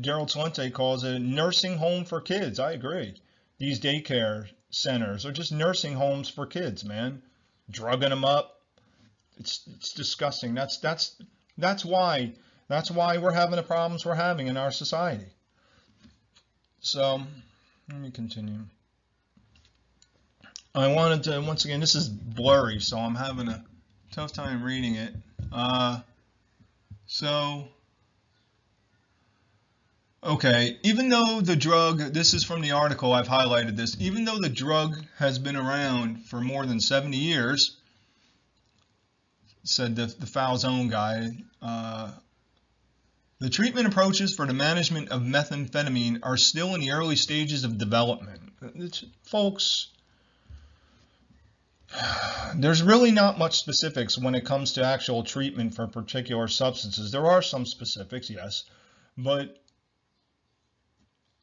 Gerald 0.00 0.30
Celente 0.30 0.72
calls 0.72 1.02
it 1.04 1.16
a 1.16 1.18
nursing 1.18 1.76
home 1.76 2.04
for 2.04 2.20
kids. 2.20 2.60
I 2.60 2.72
agree. 2.72 3.14
These 3.58 3.80
daycare 3.80 4.48
centers 4.70 5.24
are 5.24 5.32
just 5.32 5.52
nursing 5.52 5.94
homes 5.94 6.28
for 6.28 6.46
kids, 6.46 6.84
man. 6.84 7.22
Drugging 7.70 8.10
them 8.10 8.24
up. 8.24 8.60
It's, 9.38 9.68
it's 9.76 9.92
disgusting. 9.92 10.54
That's, 10.54 10.78
that's, 10.78 11.16
that's 11.56 11.84
why, 11.84 12.32
that's 12.68 12.90
why 12.90 13.18
we're 13.18 13.32
having 13.32 13.56
the 13.56 13.62
problems 13.62 14.04
we're 14.04 14.14
having 14.14 14.48
in 14.48 14.56
our 14.56 14.70
society. 14.70 15.26
So, 16.80 17.22
let 17.90 18.00
me 18.00 18.10
continue. 18.10 18.60
I 20.74 20.88
wanted 20.88 21.22
to, 21.24 21.40
once 21.40 21.64
again, 21.64 21.80
this 21.80 21.94
is 21.94 22.08
blurry, 22.08 22.80
so 22.80 22.98
I'm 22.98 23.14
having 23.14 23.48
a 23.48 23.64
tough 24.12 24.32
time 24.32 24.62
reading 24.62 24.96
it. 24.96 25.14
Uh, 25.52 26.00
so, 27.06 27.68
okay, 30.24 30.78
even 30.82 31.08
though 31.08 31.40
the 31.40 31.56
drug, 31.56 31.98
this 31.98 32.34
is 32.34 32.44
from 32.44 32.62
the 32.62 32.72
article, 32.72 33.12
I've 33.12 33.28
highlighted 33.28 33.76
this, 33.76 33.96
even 34.00 34.24
though 34.24 34.38
the 34.38 34.48
drug 34.48 34.96
has 35.18 35.38
been 35.38 35.56
around 35.56 36.24
for 36.24 36.40
more 36.40 36.64
than 36.66 36.80
70 36.80 37.16
years, 37.16 37.76
said 39.64 39.96
the, 39.96 40.06
the 40.06 40.26
Falzone 40.26 40.90
guy, 40.90 41.30
uh, 41.62 42.10
the 43.40 43.50
treatment 43.50 43.86
approaches 43.86 44.34
for 44.34 44.46
the 44.46 44.54
management 44.54 45.10
of 45.10 45.22
methamphetamine 45.22 46.20
are 46.22 46.36
still 46.36 46.74
in 46.74 46.80
the 46.80 46.92
early 46.92 47.16
stages 47.16 47.64
of 47.64 47.76
development. 47.78 48.40
It's, 48.76 49.04
folks, 49.22 49.88
there's 52.54 52.82
really 52.82 53.10
not 53.10 53.38
much 53.38 53.58
specifics 53.58 54.16
when 54.16 54.34
it 54.34 54.46
comes 54.46 54.72
to 54.74 54.84
actual 54.84 55.22
treatment 55.22 55.74
for 55.74 55.86
particular 55.86 56.48
substances. 56.48 57.10
There 57.10 57.26
are 57.26 57.42
some 57.42 57.66
specifics, 57.66 58.30
yes, 58.30 58.64
but 59.18 59.63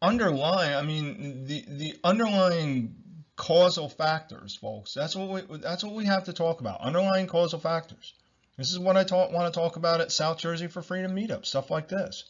underlying, 0.02 0.76
I 0.76 0.82
mean, 0.82 1.46
the, 1.46 1.64
the 1.68 1.96
underlying 2.04 2.96
causal 3.36 3.90
factors, 3.90 4.56
folks, 4.56 4.94
that's 4.94 5.16
what 5.16 5.30
we, 5.50 5.58
that's 5.58 5.84
what 5.84 5.96
we 5.96 6.06
have 6.06 6.26
to 6.26 6.34
talk 6.34 6.62
about, 6.62 6.82
underlying 6.82 7.28
causal 7.28 7.60
factors. 7.60 8.14
This 8.58 8.72
is 8.72 8.80
what 8.80 8.98
I 8.98 9.04
talk, 9.04 9.32
want 9.32 9.52
to 9.52 9.60
talk 9.60 9.76
about 9.78 10.02
at 10.02 10.12
South 10.12 10.38
Jersey 10.38 10.68
for 10.68 10.82
Freedom 10.82 11.16
Meetup, 11.16 11.46
stuff 11.46 11.72
like 11.72 11.88
this. 11.88 12.26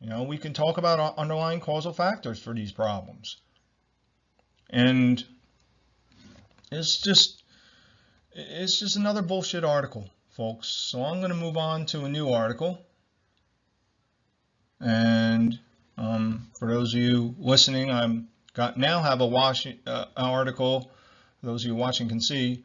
You 0.00 0.10
know, 0.10 0.24
we 0.24 0.36
can 0.36 0.52
talk 0.52 0.78
about 0.78 1.16
underlying 1.16 1.60
causal 1.60 1.92
factors 1.92 2.40
for 2.42 2.52
these 2.52 2.72
problems. 2.72 3.36
And 4.68 5.22
it's 6.72 7.00
just, 7.00 7.44
it's 8.32 8.80
just 8.80 8.96
another 8.96 9.22
bullshit 9.22 9.64
article, 9.64 10.10
folks. 10.30 10.68
So 10.68 11.04
I'm 11.04 11.20
going 11.20 11.30
to 11.30 11.36
move 11.36 11.56
on 11.56 11.86
to 11.86 12.04
a 12.04 12.08
new 12.08 12.30
article. 12.30 12.84
And 14.80 15.58
um, 15.98 16.48
for 16.58 16.68
those 16.68 16.94
of 16.94 17.00
you 17.00 17.34
listening, 17.38 17.90
I'm 17.90 18.28
got 18.54 18.76
now 18.76 19.02
have 19.02 19.20
a 19.20 19.26
wash, 19.26 19.66
uh, 19.86 20.04
article. 20.16 20.90
Those 21.42 21.64
of 21.64 21.68
you 21.68 21.74
watching 21.74 22.08
can 22.08 22.20
see 22.20 22.64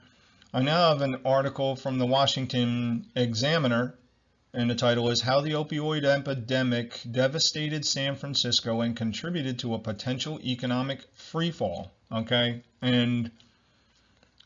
I 0.53 0.61
now 0.61 0.89
have 0.89 1.01
an 1.01 1.19
article 1.25 1.75
from 1.75 1.97
the 1.99 2.05
Washington 2.05 3.05
Examiner, 3.15 3.95
and 4.53 4.69
the 4.69 4.75
title 4.75 5.09
is 5.09 5.21
How 5.21 5.41
the 5.41 5.51
Opioid 5.51 6.05
Epidemic 6.05 7.01
Devastated 7.11 7.85
San 7.85 8.15
Francisco 8.15 8.79
and 8.81 8.95
Contributed 8.95 9.59
to 9.59 9.73
a 9.73 9.79
Potential 9.79 10.39
Economic 10.41 11.01
Freefall. 11.15 11.89
Okay, 12.11 12.63
and 12.81 13.29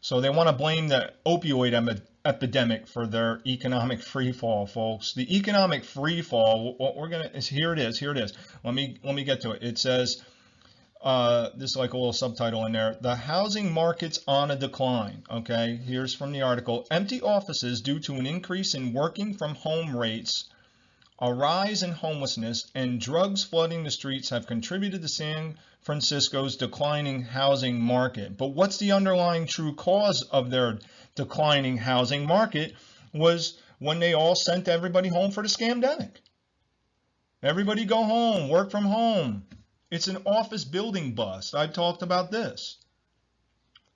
so 0.01 0.19
they 0.19 0.31
want 0.31 0.49
to 0.49 0.53
blame 0.53 0.87
the 0.87 1.13
opioid 1.25 1.73
em- 1.73 2.01
epidemic 2.25 2.87
for 2.87 3.07
their 3.07 3.41
economic 3.45 4.01
free 4.01 4.31
fall, 4.31 4.67
folks. 4.67 5.13
The 5.13 5.37
economic 5.37 5.83
free 5.83 6.21
fall. 6.21 6.75
What 6.77 6.95
we're 6.95 7.09
gonna 7.09 7.31
is 7.33 7.47
here. 7.47 7.73
It 7.73 7.79
is. 7.79 7.99
Here 7.99 8.11
it 8.11 8.17
is. 8.17 8.33
Let 8.63 8.73
me 8.73 8.97
let 9.03 9.15
me 9.15 9.23
get 9.23 9.41
to 9.41 9.51
it. 9.51 9.63
It 9.63 9.77
says. 9.77 10.23
Uh, 11.03 11.49
this 11.55 11.71
is 11.71 11.75
like 11.75 11.93
a 11.93 11.97
little 11.97 12.13
subtitle 12.13 12.63
in 12.67 12.73
there. 12.73 12.95
The 13.01 13.15
housing 13.15 13.73
market's 13.73 14.19
on 14.27 14.51
a 14.51 14.55
decline. 14.55 15.23
Okay, 15.31 15.75
here's 15.83 16.13
from 16.13 16.31
the 16.31 16.43
article. 16.43 16.85
Empty 16.91 17.21
offices 17.23 17.81
due 17.81 17.99
to 18.01 18.13
an 18.13 18.27
increase 18.27 18.75
in 18.75 18.93
working 18.93 19.33
from 19.33 19.55
home 19.55 19.97
rates, 19.97 20.47
a 21.17 21.33
rise 21.33 21.81
in 21.81 21.91
homelessness, 21.91 22.69
and 22.75 23.01
drugs 23.01 23.43
flooding 23.43 23.83
the 23.83 23.89
streets 23.89 24.29
have 24.29 24.45
contributed 24.45 25.01
to 25.01 25.07
San 25.07 25.57
Francisco's 25.81 26.57
declining 26.57 27.23
housing 27.23 27.81
market. 27.81 28.37
But 28.37 28.49
what's 28.49 28.77
the 28.77 28.91
underlying 28.91 29.47
true 29.47 29.73
cause 29.73 30.21
of 30.21 30.51
their 30.51 30.77
declining 31.15 31.77
housing 31.77 32.25
market 32.25 32.73
was 33.13 33.59
when 33.79 33.99
they 33.99 34.13
all 34.13 34.35
sent 34.35 34.67
everybody 34.67 35.09
home 35.09 35.31
for 35.31 35.43
the 35.43 35.49
scamdemic. 35.49 36.17
Everybody 37.43 37.85
go 37.85 38.03
home, 38.03 38.49
work 38.49 38.69
from 38.69 38.85
home. 38.85 39.43
It's 39.89 40.07
an 40.07 40.17
office 40.25 40.63
building 40.63 41.15
bust. 41.15 41.55
I've 41.55 41.73
talked 41.73 42.01
about 42.01 42.31
this. 42.31 42.77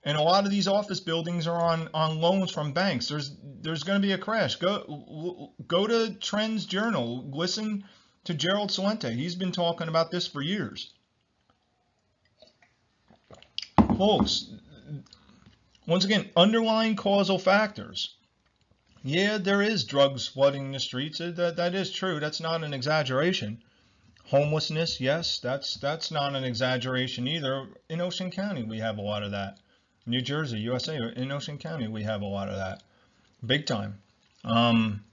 And 0.03 0.17
a 0.17 0.21
lot 0.21 0.45
of 0.45 0.51
these 0.51 0.67
office 0.67 0.99
buildings 0.99 1.47
are 1.47 1.59
on, 1.59 1.89
on 1.93 2.19
loans 2.19 2.51
from 2.51 2.73
banks. 2.73 3.07
There's 3.07 3.35
there's 3.61 3.83
going 3.83 3.99
to 3.99 4.07
be 4.07 4.13
a 4.13 4.17
crash. 4.19 4.57
Go 4.57 5.53
go 5.67 5.87
to 5.87 6.13
Trends 6.13 6.65
Journal. 6.65 7.27
Listen 7.31 7.85
to 8.25 8.33
Gerald 8.35 8.69
Celente. 8.69 9.15
He's 9.15 9.35
been 9.35 9.51
talking 9.51 9.87
about 9.87 10.11
this 10.11 10.27
for 10.27 10.41
years. 10.41 10.93
Folks, 13.97 14.51
once 15.87 16.05
again, 16.05 16.29
underlying 16.35 16.95
causal 16.95 17.39
factors. 17.39 18.15
Yeah, 19.03 19.37
there 19.37 19.61
is 19.61 19.83
drugs 19.83 20.27
flooding 20.27 20.71
the 20.71 20.79
streets. 20.79 21.19
That, 21.19 21.55
that 21.57 21.75
is 21.75 21.91
true. 21.91 22.19
That's 22.19 22.39
not 22.39 22.63
an 22.63 22.73
exaggeration. 22.73 23.61
Homelessness, 24.25 24.99
yes, 24.99 25.37
that's 25.39 25.75
that's 25.75 26.09
not 26.09 26.35
an 26.35 26.43
exaggeration 26.43 27.27
either. 27.27 27.67
In 27.89 28.01
Ocean 28.01 28.31
County, 28.31 28.63
we 28.63 28.79
have 28.79 28.97
a 28.97 29.01
lot 29.01 29.21
of 29.21 29.31
that. 29.31 29.59
New 30.07 30.21
Jersey, 30.21 30.57
USA, 30.59 30.97
in 31.15 31.31
Ocean 31.31 31.59
County, 31.59 31.87
we 31.87 32.01
have 32.03 32.21
a 32.21 32.25
lot 32.25 32.49
of 32.49 32.55
that, 32.55 32.81
big 33.45 33.67
time. 33.67 33.99
Um, 34.43 35.03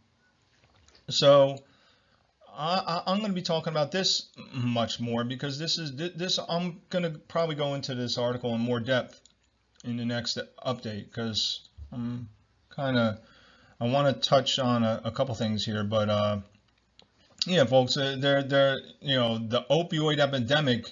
so 1.10 1.58
I, 2.54 3.02
am 3.06 3.18
going 3.18 3.30
to 3.30 3.34
be 3.34 3.42
talking 3.42 3.72
about 3.72 3.92
this 3.92 4.28
much 4.52 5.00
more 5.00 5.24
because 5.24 5.58
this 5.58 5.78
is 5.78 5.94
this. 5.96 6.38
I'm 6.48 6.80
going 6.90 7.02
to 7.02 7.18
probably 7.18 7.56
go 7.56 7.74
into 7.74 7.94
this 7.94 8.16
article 8.16 8.54
in 8.54 8.60
more 8.60 8.80
depth 8.80 9.21
in 9.84 9.96
the 9.96 10.04
next 10.04 10.38
update 10.64 11.04
because 11.06 11.68
I'm 11.92 12.28
kind 12.70 12.96
of 12.96 13.18
I 13.80 13.88
want 13.88 14.14
to 14.14 14.28
touch 14.28 14.58
on 14.58 14.84
a, 14.84 15.00
a 15.04 15.10
couple 15.10 15.34
things 15.34 15.64
here, 15.64 15.84
but. 15.84 16.08
Uh, 16.08 16.38
yeah, 17.46 17.64
folks, 17.64 17.96
uh, 17.96 18.16
they're, 18.18 18.42
they're, 18.42 18.80
you 19.00 19.16
know, 19.16 19.38
the 19.38 19.62
opioid 19.68 20.20
epidemic 20.20 20.86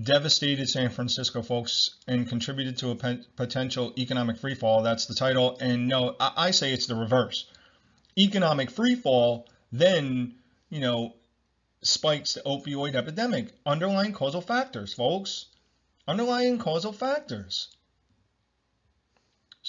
devastated 0.00 0.68
San 0.68 0.90
Francisco, 0.90 1.42
folks, 1.42 1.96
and 2.06 2.28
contributed 2.28 2.78
to 2.78 2.90
a 2.90 3.18
potential 3.36 3.92
economic 3.98 4.40
freefall. 4.40 4.84
That's 4.84 5.06
the 5.06 5.14
title. 5.14 5.58
And 5.60 5.88
no, 5.88 6.16
I, 6.20 6.32
I 6.36 6.50
say 6.52 6.72
it's 6.72 6.86
the 6.86 6.94
reverse. 6.94 7.46
Economic 8.16 8.70
freefall 8.70 9.46
then, 9.72 10.34
you 10.68 10.80
know, 10.80 11.14
spikes 11.82 12.34
the 12.34 12.40
opioid 12.42 12.94
epidemic. 12.94 13.48
Underlying 13.66 14.12
causal 14.12 14.40
factors, 14.40 14.94
folks. 14.94 15.46
Underlying 16.06 16.58
causal 16.58 16.92
factors. 16.92 17.68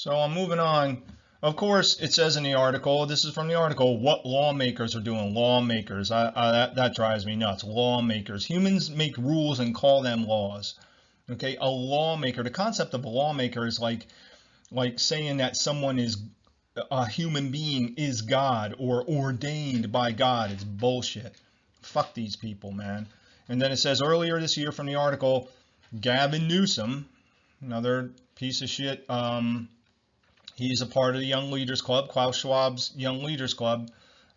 So 0.02 0.16
I'm 0.16 0.34
moving 0.34 0.58
on. 0.58 1.04
Of 1.44 1.56
course, 1.58 2.00
it 2.02 2.12
says 2.12 2.36
in 2.36 2.42
the 2.42 2.56
article, 2.56 3.06
this 3.06 3.24
is 3.24 3.36
from 3.36 3.48
the 3.48 3.54
article, 3.54 4.00
what 4.00 4.26
lawmakers 4.26 4.96
are 4.96 5.00
doing. 5.00 5.36
Lawmakers, 5.36 6.10
I, 6.10 6.32
I, 6.36 6.52
that, 6.52 6.74
that 6.74 6.96
drives 6.96 7.24
me 7.24 7.36
nuts. 7.36 7.64
Lawmakers. 7.64 8.44
Humans 8.44 8.90
make 8.90 9.16
rules 9.20 9.60
and 9.60 9.76
call 9.76 10.02
them 10.02 10.26
laws. 10.26 10.74
Okay, 11.30 11.56
a 11.62 11.70
lawmaker, 11.70 12.42
the 12.42 12.50
concept 12.50 12.96
of 12.96 13.06
a 13.06 13.10
lawmaker 13.10 13.68
is 13.68 13.80
like, 13.80 14.08
like 14.72 14.98
saying 14.98 15.38
that 15.38 15.56
someone 15.56 16.00
is 16.00 16.18
a 16.90 17.08
human 17.08 17.52
being 17.52 17.94
is 17.96 18.24
God 18.24 18.74
or 18.80 19.08
ordained 19.08 19.92
by 19.92 20.14
God. 20.14 20.50
It's 20.50 20.64
bullshit. 20.64 21.36
Fuck 21.84 22.16
these 22.16 22.36
people, 22.36 22.72
man. 22.72 23.06
And 23.50 23.62
then 23.62 23.72
it 23.72 23.78
says 23.78 24.02
earlier 24.02 24.40
this 24.40 24.58
year 24.58 24.72
from 24.72 24.88
the 24.88 24.96
article, 24.96 25.48
Gavin 26.00 26.48
Newsom, 26.48 27.08
another 27.62 28.10
piece 28.34 28.64
of 28.64 28.70
shit, 28.70 29.06
um, 29.08 29.70
He's 30.56 30.82
a 30.82 30.86
part 30.86 31.16
of 31.16 31.22
the 31.22 31.28
Young 31.28 31.52
Leaders 31.52 31.82
Club, 31.82 32.10
Klaus 32.10 32.38
Schwab's 32.38 32.92
Young 32.96 33.24
Leaders 33.24 33.54
Club. 33.54 33.90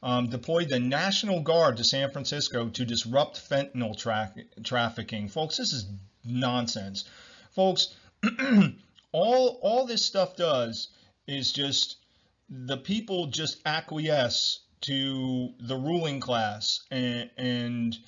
Um, 0.02 0.28
deployed 0.28 0.68
the 0.68 0.78
National 0.78 1.40
Guard 1.40 1.78
to 1.78 1.84
San 1.84 2.10
Francisco 2.10 2.68
to 2.68 2.84
disrupt 2.84 3.38
fentanyl 3.38 3.96
tra 3.96 4.34
trafficking. 4.62 5.28
Folks, 5.28 5.56
this 5.56 5.72
is 5.72 5.86
nonsense. 6.24 7.04
Folks, 7.52 7.94
all, 9.12 9.58
all 9.62 9.86
this 9.86 10.04
stuff 10.04 10.36
does 10.36 10.88
is 11.26 11.52
just 11.52 11.96
the 12.50 12.76
people 12.76 13.26
just 13.28 13.60
acquiesce 13.64 14.60
to 14.82 15.54
the 15.60 15.76
ruling 15.76 16.20
class 16.20 16.80
and, 16.90 17.30
and 17.38 17.98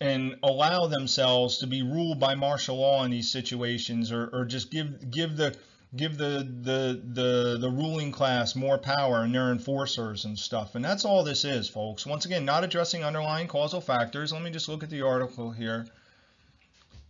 and 0.00 0.36
allow 0.44 0.86
themselves 0.86 1.58
to 1.58 1.66
be 1.66 1.82
ruled 1.82 2.20
by 2.20 2.34
martial 2.34 2.76
law 2.76 3.04
in 3.04 3.10
these 3.10 3.30
situations 3.30 4.12
or, 4.12 4.28
or 4.32 4.44
just 4.44 4.70
give 4.70 5.10
give 5.10 5.36
the 5.36 5.56
give 5.96 6.18
the, 6.18 6.46
the 6.62 7.02
the 7.12 7.58
the 7.58 7.70
ruling 7.70 8.12
class 8.12 8.54
more 8.54 8.78
power 8.78 9.22
and 9.22 9.34
their 9.34 9.50
enforcers 9.50 10.24
and 10.24 10.38
stuff. 10.38 10.74
And 10.74 10.84
that's 10.84 11.04
all 11.04 11.24
this 11.24 11.44
is, 11.44 11.68
folks. 11.68 12.06
Once 12.06 12.26
again, 12.26 12.44
not 12.44 12.64
addressing 12.64 13.04
underlying 13.04 13.48
causal 13.48 13.80
factors. 13.80 14.32
Let 14.32 14.42
me 14.42 14.50
just 14.50 14.68
look 14.68 14.82
at 14.82 14.90
the 14.90 15.02
article 15.02 15.50
here. 15.50 15.86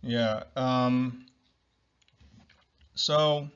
Yeah. 0.01 0.43
Um, 0.55 1.25
so 2.95 3.49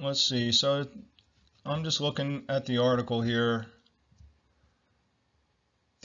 let's 0.00 0.20
see. 0.20 0.50
So 0.50 0.86
I'm 1.64 1.84
just 1.84 2.00
looking 2.00 2.44
at 2.48 2.66
the 2.66 2.78
article 2.78 3.22
here. 3.22 3.66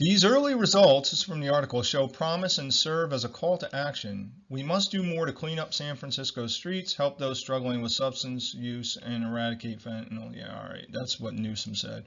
These 0.00 0.24
early 0.24 0.54
results, 0.54 1.22
from 1.22 1.40
the 1.40 1.50
article, 1.50 1.82
show 1.82 2.08
promise 2.08 2.56
and 2.56 2.72
serve 2.72 3.12
as 3.12 3.24
a 3.24 3.28
call 3.28 3.58
to 3.58 3.76
action. 3.76 4.32
We 4.48 4.62
must 4.62 4.90
do 4.90 5.02
more 5.02 5.26
to 5.26 5.32
clean 5.34 5.58
up 5.58 5.74
San 5.74 5.94
Francisco's 5.94 6.54
streets, 6.54 6.94
help 6.94 7.18
those 7.18 7.38
struggling 7.38 7.82
with 7.82 7.92
substance 7.92 8.54
use, 8.54 8.96
and 8.96 9.22
eradicate 9.22 9.80
fentanyl. 9.80 10.34
Yeah, 10.34 10.58
all 10.58 10.70
right, 10.70 10.86
that's 10.90 11.20
what 11.20 11.34
Newsom 11.34 11.74
said. 11.74 12.04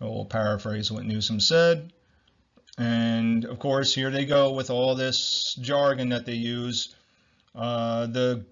We'll 0.00 0.24
paraphrase 0.24 0.90
what 0.90 1.04
Newsom 1.04 1.38
said. 1.38 1.92
And 2.78 3.44
of 3.44 3.58
course, 3.58 3.94
here 3.94 4.10
they 4.10 4.24
go 4.24 4.54
with 4.54 4.70
all 4.70 4.94
this 4.94 5.54
jargon 5.60 6.08
that 6.08 6.24
they 6.24 6.32
use. 6.32 6.96
Uh, 7.54 8.06
the 8.06 8.46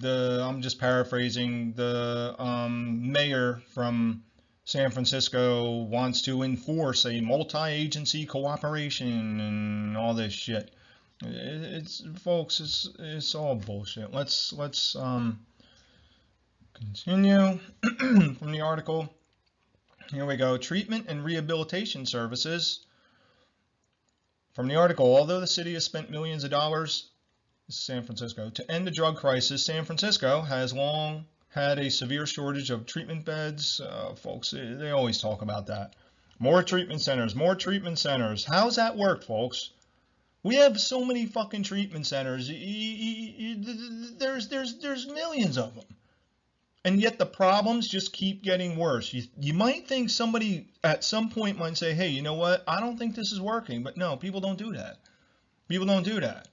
the 0.00 0.44
I'm 0.46 0.60
just 0.60 0.78
paraphrasing 0.78 1.72
the 1.72 2.34
um, 2.38 3.10
mayor 3.10 3.62
from 3.72 4.22
San 4.64 4.90
Francisco 4.90 5.82
wants 5.82 6.22
to 6.22 6.42
enforce 6.42 7.04
a 7.04 7.20
multi-agency 7.20 8.26
cooperation 8.26 9.40
and 9.40 9.96
all 9.96 10.14
this 10.14 10.32
shit. 10.32 10.70
It's 11.24 12.02
folks, 12.20 12.60
it's 12.60 12.88
it's 12.98 13.34
all 13.34 13.56
bullshit. 13.56 14.12
Let's 14.12 14.52
let's 14.52 14.96
um 14.96 15.40
continue 16.74 17.58
from 18.34 18.52
the 18.52 18.60
article. 18.60 19.12
Here 20.10 20.26
we 20.26 20.36
go. 20.36 20.56
Treatment 20.56 21.06
and 21.08 21.24
rehabilitation 21.24 22.06
services. 22.06 22.86
From 24.52 24.68
the 24.68 24.76
article, 24.76 25.16
although 25.16 25.40
the 25.40 25.46
city 25.46 25.72
has 25.74 25.84
spent 25.84 26.10
millions 26.10 26.44
of 26.44 26.50
dollars, 26.50 27.08
San 27.68 28.02
Francisco, 28.02 28.50
to 28.50 28.70
end 28.70 28.86
the 28.86 28.90
drug 28.90 29.16
crisis, 29.16 29.64
San 29.64 29.84
Francisco 29.84 30.42
has 30.42 30.74
long 30.74 31.24
had 31.52 31.78
a 31.78 31.90
severe 31.90 32.26
shortage 32.26 32.70
of 32.70 32.86
treatment 32.86 33.26
beds. 33.26 33.78
Uh, 33.80 34.14
folks, 34.14 34.52
they 34.52 34.90
always 34.90 35.20
talk 35.20 35.42
about 35.42 35.66
that. 35.66 35.94
More 36.38 36.62
treatment 36.62 37.02
centers, 37.02 37.34
more 37.34 37.54
treatment 37.54 37.98
centers. 37.98 38.42
How's 38.44 38.76
that 38.76 38.96
work, 38.96 39.22
folks? 39.22 39.70
We 40.42 40.56
have 40.56 40.80
so 40.80 41.04
many 41.04 41.26
fucking 41.26 41.62
treatment 41.62 42.06
centers. 42.06 42.48
There's 44.18 44.48
there's 44.48 44.78
there's 44.78 45.06
millions 45.06 45.58
of 45.58 45.74
them. 45.76 45.84
And 46.84 47.00
yet 47.00 47.18
the 47.18 47.26
problems 47.26 47.86
just 47.86 48.12
keep 48.12 48.42
getting 48.42 48.76
worse. 48.76 49.12
You, 49.12 49.22
you 49.38 49.52
might 49.52 49.86
think 49.86 50.10
somebody 50.10 50.66
at 50.82 51.04
some 51.04 51.30
point 51.30 51.56
might 51.56 51.76
say, 51.76 51.94
hey, 51.94 52.08
you 52.08 52.22
know 52.22 52.34
what? 52.34 52.64
I 52.66 52.80
don't 52.80 52.98
think 52.98 53.14
this 53.14 53.30
is 53.30 53.40
working. 53.40 53.84
But 53.84 53.96
no, 53.96 54.16
people 54.16 54.40
don't 54.40 54.58
do 54.58 54.72
that. 54.72 54.96
People 55.68 55.86
don't 55.86 56.02
do 56.02 56.18
that. 56.18 56.48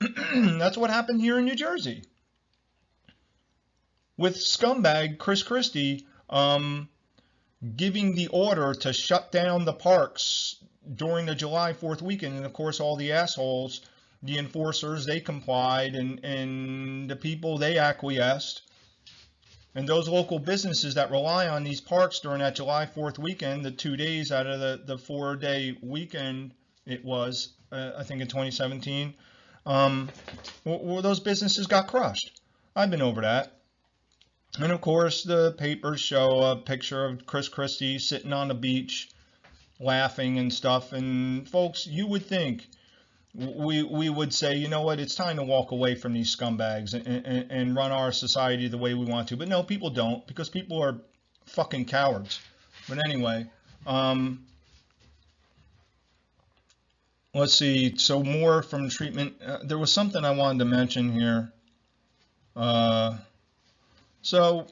That's 0.60 0.76
what 0.76 0.90
happened 0.90 1.20
here 1.20 1.38
in 1.38 1.44
New 1.44 1.56
Jersey 1.56 2.04
with 4.18 4.36
scumbag 4.36 5.16
Chris 5.16 5.42
Christie 5.42 6.06
um, 6.28 6.90
giving 7.76 8.14
the 8.14 8.26
order 8.26 8.74
to 8.74 8.92
shut 8.92 9.32
down 9.32 9.64
the 9.64 9.72
parks 9.72 10.56
during 10.94 11.24
the 11.24 11.34
July 11.34 11.72
4th 11.72 12.02
weekend. 12.02 12.36
And 12.36 12.44
of 12.44 12.52
course, 12.52 12.80
all 12.80 12.96
the 12.96 13.12
assholes 13.12 13.80
the 14.22 14.38
enforcers 14.38 15.06
they 15.06 15.20
complied 15.20 15.94
and 15.94 16.24
and 16.24 17.08
the 17.08 17.16
people 17.16 17.56
they 17.56 17.78
acquiesced 17.78 18.62
and 19.74 19.88
those 19.88 20.08
local 20.08 20.38
businesses 20.38 20.94
that 20.94 21.10
rely 21.10 21.46
on 21.46 21.62
these 21.62 21.80
parks 21.80 22.18
during 22.18 22.40
that 22.40 22.56
July 22.56 22.86
4th 22.86 23.18
weekend, 23.18 23.64
the 23.64 23.70
two 23.70 23.96
days 23.96 24.32
out 24.32 24.46
of 24.46 24.58
the, 24.58 24.82
the 24.84 24.98
four 24.98 25.36
day 25.36 25.76
weekend 25.82 26.52
it 26.84 27.04
was, 27.04 27.52
uh, 27.70 27.92
I 27.96 28.02
think 28.02 28.22
in 28.22 28.28
2017, 28.28 29.14
um, 29.66 30.08
well, 30.64 31.02
those 31.02 31.20
businesses 31.20 31.66
got 31.66 31.86
crushed. 31.86 32.40
I've 32.74 32.90
been 32.90 33.02
over 33.02 33.20
that. 33.20 33.57
And 34.60 34.72
of 34.72 34.80
course, 34.80 35.22
the 35.22 35.52
papers 35.52 36.00
show 36.00 36.42
a 36.42 36.56
picture 36.56 37.04
of 37.04 37.26
Chris 37.26 37.48
Christie 37.48 37.98
sitting 37.98 38.32
on 38.32 38.48
the 38.48 38.54
beach 38.54 39.08
laughing 39.80 40.38
and 40.38 40.52
stuff. 40.52 40.92
And 40.92 41.48
folks, 41.48 41.86
you 41.86 42.06
would 42.06 42.26
think 42.26 42.66
we 43.34 43.82
we 43.82 44.08
would 44.08 44.32
say, 44.34 44.56
you 44.56 44.68
know 44.68 44.82
what, 44.82 44.98
it's 44.98 45.14
time 45.14 45.36
to 45.36 45.42
walk 45.42 45.70
away 45.70 45.94
from 45.94 46.12
these 46.12 46.34
scumbags 46.34 46.94
and, 46.94 47.06
and, 47.06 47.50
and 47.50 47.76
run 47.76 47.92
our 47.92 48.10
society 48.10 48.68
the 48.68 48.78
way 48.78 48.94
we 48.94 49.04
want 49.04 49.28
to. 49.28 49.36
But 49.36 49.48
no, 49.48 49.62
people 49.62 49.90
don't 49.90 50.26
because 50.26 50.48
people 50.48 50.82
are 50.82 51.00
fucking 51.46 51.84
cowards. 51.84 52.40
But 52.88 53.04
anyway, 53.04 53.46
um, 53.86 54.46
let's 57.34 57.54
see. 57.54 57.96
So 57.96 58.22
more 58.22 58.62
from 58.62 58.88
treatment. 58.88 59.34
Uh, 59.44 59.58
there 59.62 59.78
was 59.78 59.92
something 59.92 60.24
I 60.24 60.32
wanted 60.32 60.60
to 60.60 60.64
mention 60.64 61.12
here. 61.12 61.52
Uh, 62.56 63.18
so 64.22 64.66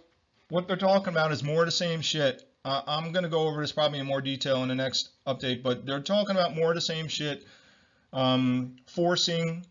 what 0.49 0.69
they're 0.69 0.77
talking 0.77 1.09
about 1.09 1.33
is 1.33 1.43
more 1.43 1.61
of 1.61 1.67
the 1.67 1.73
same 1.73 2.01
shit. 2.01 2.43
Uh, 2.65 2.83
I'm 2.87 3.13
gonna 3.13 3.29
go 3.29 3.49
over 3.49 3.61
this 3.61 3.73
probably 3.73 3.99
in 3.99 4.07
more 4.07 4.21
detail 4.21 4.63
in 4.63 4.69
the 4.69 4.75
next 4.75 5.11
update, 5.27 5.63
but 5.63 5.87
they're 5.87 6.01
talking 6.01 6.37
about 6.37 6.55
more 6.55 6.71
of 6.71 6.75
the 6.75 6.81
same 6.81 7.09
shit 7.09 7.45
um, 8.13 8.77
forcing 8.87 9.65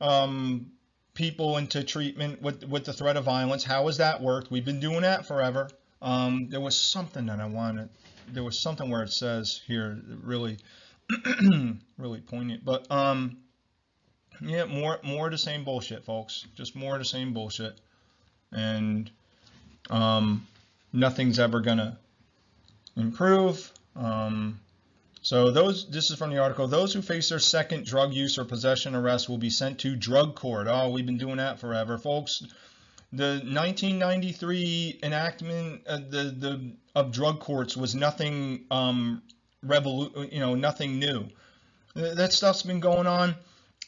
um, 0.00 0.72
people 1.14 1.58
into 1.58 1.84
treatment 1.84 2.40
with, 2.40 2.64
with 2.64 2.84
the 2.84 2.92
threat 2.92 3.16
of 3.16 3.24
violence. 3.24 3.64
How 3.64 3.86
has 3.86 3.98
that 3.98 4.22
worked? 4.22 4.50
We've 4.50 4.64
been 4.64 4.80
doing 4.80 5.02
that 5.02 5.26
forever. 5.26 5.68
Um, 6.00 6.48
there 6.48 6.60
was 6.60 6.78
something 6.78 7.26
that 7.26 7.40
I 7.40 7.46
wanted. 7.46 7.90
There 8.32 8.44
was 8.44 8.60
something 8.60 8.88
where 8.90 9.02
it 9.02 9.12
says 9.12 9.60
here, 9.66 10.00
really, 10.22 10.58
really 11.98 12.20
poignant. 12.20 12.64
But 12.64 12.90
um, 12.90 13.38
yeah, 14.40 14.64
more 14.64 14.98
more 15.02 15.26
of 15.26 15.32
the 15.32 15.38
same 15.38 15.64
bullshit, 15.64 16.04
folks. 16.04 16.46
Just 16.54 16.74
more 16.74 16.94
of 16.94 17.00
the 17.00 17.04
same 17.04 17.34
bullshit, 17.34 17.78
and 18.52 19.10
um, 19.88 20.46
nothing's 20.92 21.38
ever 21.38 21.60
gonna 21.60 21.98
improve. 22.96 23.72
Um, 23.96 24.60
so 25.22 25.50
those, 25.50 25.90
this 25.90 26.10
is 26.10 26.16
from 26.16 26.30
the 26.30 26.38
article. 26.38 26.66
Those 26.66 26.94
who 26.94 27.02
face 27.02 27.28
their 27.28 27.38
second 27.38 27.84
drug 27.84 28.14
use 28.14 28.38
or 28.38 28.44
possession 28.44 28.94
arrest 28.94 29.28
will 29.28 29.38
be 29.38 29.50
sent 29.50 29.80
to 29.80 29.94
drug 29.94 30.34
court. 30.34 30.66
Oh, 30.68 30.90
we've 30.90 31.04
been 31.04 31.18
doing 31.18 31.36
that 31.36 31.58
forever, 31.60 31.98
folks. 31.98 32.42
The 33.12 33.42
1993 33.44 35.00
enactment 35.02 35.82
uh, 35.86 35.96
the 35.96 36.34
the 36.38 36.72
of 36.94 37.10
drug 37.12 37.40
courts 37.40 37.76
was 37.76 37.94
nothing 37.94 38.66
um, 38.70 39.22
revolu- 39.66 40.32
you 40.32 40.38
know, 40.38 40.54
nothing 40.54 40.98
new. 40.98 41.26
That 41.94 42.32
stuff's 42.32 42.62
been 42.62 42.80
going 42.80 43.08
on 43.08 43.34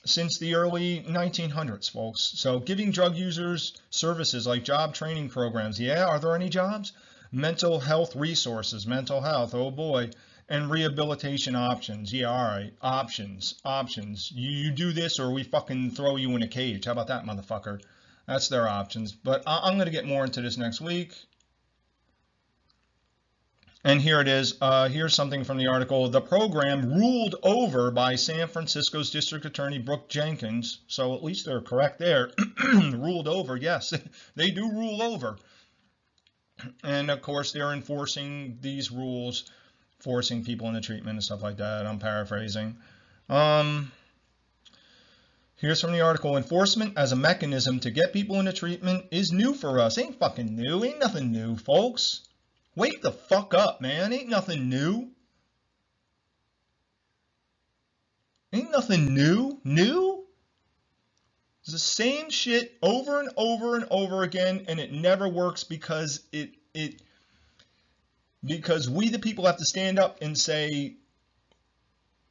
since 0.04 0.38
the 0.38 0.54
early 0.54 1.04
1900s, 1.08 1.90
folks. 1.90 2.32
So 2.36 2.58
giving 2.58 2.90
drug 2.90 3.16
users 3.16 3.80
services 3.90 4.46
like 4.46 4.64
job 4.64 4.94
training 4.94 5.30
programs. 5.30 5.78
Yeah, 5.80 6.06
are 6.06 6.18
there 6.18 6.34
any 6.34 6.48
jobs? 6.48 6.92
Mental 7.30 7.80
health 7.80 8.14
resources, 8.16 8.86
mental 8.86 9.20
health. 9.20 9.54
Oh 9.54 9.70
boy 9.70 10.10
and 10.48 10.70
rehabilitation 10.70 11.54
options. 11.54 12.12
Yeah, 12.12 12.30
all 12.30 12.44
right. 12.44 12.72
Options, 12.82 13.54
options. 13.64 14.30
You, 14.34 14.50
you 14.50 14.70
do 14.70 14.92
this 14.92 15.18
or 15.18 15.30
we 15.30 15.44
fucking 15.44 15.92
throw 15.92 16.16
you 16.16 16.30
in 16.36 16.42
a 16.42 16.48
cage. 16.48 16.84
How 16.84 16.92
about 16.92 17.06
that, 17.08 17.24
motherfucker? 17.24 17.80
That's 18.26 18.48
their 18.48 18.68
options. 18.68 19.12
But 19.12 19.44
I, 19.46 19.70
am 19.70 19.76
going 19.76 19.86
to 19.86 19.92
get 19.92 20.04
more 20.04 20.24
into 20.24 20.42
this 20.42 20.58
next 20.58 20.80
week. 20.82 21.14
And 23.84 24.00
here 24.00 24.20
it 24.20 24.28
is. 24.28 24.54
Uh, 24.60 24.88
here's 24.88 25.14
something 25.14 25.42
from 25.42 25.58
the 25.58 25.66
article. 25.66 26.08
The 26.08 26.20
program 26.20 26.94
ruled 26.94 27.34
over 27.42 27.90
by 27.90 28.14
San 28.14 28.46
Francisco's 28.46 29.10
District 29.10 29.44
Attorney 29.44 29.78
Brooke 29.78 30.08
Jenkins. 30.08 30.78
So 30.86 31.14
at 31.14 31.24
least 31.24 31.46
they're 31.46 31.60
correct 31.60 31.98
there. 31.98 32.30
ruled 32.74 33.26
over. 33.26 33.56
Yes, 33.56 33.92
they 34.36 34.52
do 34.52 34.70
rule 34.70 35.02
over. 35.02 35.36
And 36.84 37.10
of 37.10 37.22
course, 37.22 37.50
they're 37.52 37.72
enforcing 37.72 38.58
these 38.60 38.92
rules 38.92 39.50
forcing 40.02 40.44
people 40.44 40.68
into 40.68 40.80
treatment 40.80 41.14
and 41.14 41.24
stuff 41.24 41.42
like 41.42 41.56
that. 41.58 41.86
I'm 41.86 41.98
paraphrasing. 41.98 42.76
Um, 43.28 43.92
here's 45.56 45.80
from 45.80 45.92
the 45.92 46.00
article 46.00 46.36
Enforcement 46.36 46.98
as 46.98 47.12
a 47.12 47.16
mechanism 47.16 47.80
to 47.80 47.90
get 47.90 48.12
people 48.12 48.38
into 48.38 48.52
treatment 48.52 49.06
is 49.10 49.32
new 49.32 49.54
for 49.54 49.78
us. 49.78 49.98
Ain't 49.98 50.18
fucking 50.18 50.54
new. 50.54 50.84
Ain't 50.84 50.98
nothing 50.98 51.30
new, 51.30 51.56
folks. 51.56 52.28
Wake 52.74 53.02
the 53.02 53.12
fuck 53.12 53.54
up, 53.54 53.80
man. 53.80 54.12
Ain't 54.12 54.28
nothing 54.28 54.68
new. 54.68 55.10
Ain't 58.52 58.70
nothing 58.70 59.14
new. 59.14 59.60
New? 59.64 60.24
It's 61.62 61.72
the 61.72 61.78
same 61.78 62.30
shit 62.30 62.76
over 62.82 63.20
and 63.20 63.30
over 63.36 63.76
and 63.76 63.86
over 63.90 64.22
again, 64.24 64.64
and 64.68 64.80
it 64.80 64.92
never 64.92 65.28
works 65.28 65.64
because 65.64 66.20
it 66.32 66.50
it 66.74 67.00
because 68.44 68.90
we 68.90 69.08
the 69.08 69.18
people 69.18 69.46
have 69.46 69.58
to 69.58 69.64
stand 69.64 69.98
up 69.98 70.18
and 70.22 70.36
say 70.36 70.96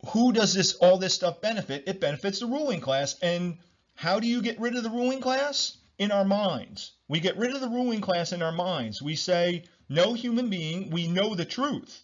who 0.09 0.33
does 0.33 0.53
this 0.53 0.73
all 0.73 0.97
this 0.97 1.13
stuff 1.13 1.41
benefit 1.41 1.83
it 1.87 2.01
benefits 2.01 2.39
the 2.39 2.45
ruling 2.45 2.81
class 2.81 3.15
and 3.21 3.57
how 3.95 4.19
do 4.19 4.27
you 4.27 4.41
get 4.41 4.59
rid 4.59 4.75
of 4.75 4.83
the 4.83 4.89
ruling 4.89 5.21
class 5.21 5.77
in 5.97 6.11
our 6.11 6.25
minds 6.25 6.93
we 7.07 7.19
get 7.19 7.37
rid 7.37 7.53
of 7.53 7.61
the 7.61 7.69
ruling 7.69 8.01
class 8.01 8.33
in 8.33 8.41
our 8.41 8.51
minds 8.51 9.01
we 9.01 9.15
say 9.15 9.63
no 9.91 10.13
human 10.13 10.49
being 10.49 10.89
we 10.89 11.07
know 11.07 11.35
the 11.35 11.45
truth 11.45 12.03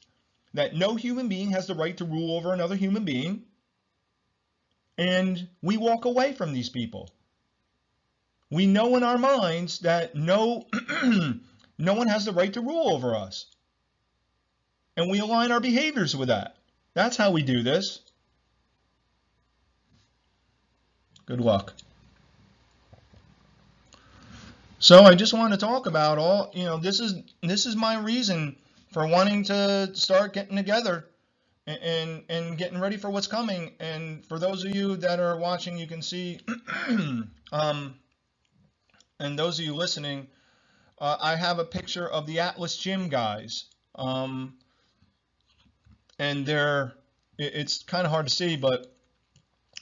that 0.54 0.76
no 0.76 0.96
human 0.96 1.28
being 1.28 1.52
has 1.52 1.68
the 1.68 1.76
right 1.76 1.98
to 1.98 2.06
rule 2.06 2.36
over 2.38 2.54
another 2.54 2.76
human 2.76 3.04
being 3.04 3.44
and 4.98 5.48
we 5.62 5.78
walk 5.78 6.06
away 6.06 6.34
from 6.34 6.54
these 6.54 6.70
people 6.70 7.10
we 8.50 8.66
know 8.66 8.96
in 8.96 9.04
our 9.04 9.18
minds 9.18 9.80
that 9.80 10.16
no 10.16 10.66
no 11.78 11.94
one 11.94 12.08
has 12.08 12.26
the 12.26 12.34
right 12.34 12.54
to 12.54 12.62
rule 12.62 12.90
over 12.94 13.16
us 13.16 13.46
and 14.98 15.12
we 15.12 15.20
align 15.20 15.52
our 15.52 15.60
behaviors 15.60 16.16
with 16.16 16.30
that. 16.30 16.58
That's 16.96 17.16
how 17.16 17.32
we 17.32 17.44
do 17.44 17.62
this. 17.62 18.02
Good 21.28 21.40
luck. 21.40 21.74
So 24.80 25.06
I 25.06 25.16
just 25.16 25.34
want 25.34 25.54
to 25.54 25.60
talk 25.60 25.88
about 25.88 26.20
all, 26.20 26.52
you 26.54 26.64
know, 26.64 26.78
this 26.78 27.00
is 27.00 27.16
this 27.42 27.66
is 27.66 27.76
my 27.76 27.98
reason 28.00 28.56
for 28.92 29.08
wanting 29.08 29.44
to 29.46 29.90
start 29.96 30.34
getting 30.34 30.56
together 30.56 31.08
and 31.66 31.82
and, 31.82 32.24
and 32.30 32.58
getting 32.60 32.80
ready 32.80 32.96
for 32.98 33.10
what's 33.10 33.26
coming. 33.26 33.72
And 33.80 34.24
for 34.28 34.38
those 34.38 34.64
of 34.64 34.76
you 34.76 34.96
that 34.98 35.20
are 35.20 35.38
watching, 35.38 35.80
you 35.80 35.88
can 35.88 36.04
see, 36.04 36.42
um, 37.52 37.96
and 39.20 39.40
those 39.40 39.58
of 39.58 39.66
you 39.66 39.74
listening, 39.74 40.28
uh, 41.00 41.18
I 41.20 41.36
have 41.36 41.58
a 41.58 41.66
picture 41.66 42.08
of 42.08 42.28
the 42.28 42.40
Atlas 42.42 42.78
Gym 42.78 43.10
guys. 43.10 43.66
Um, 43.96 44.54
and 46.20 46.46
they're 46.46 46.94
it's 47.40 47.82
kind 47.84 48.06
of 48.06 48.12
hard 48.12 48.28
to 48.28 48.34
see, 48.34 48.58
but 48.58 48.96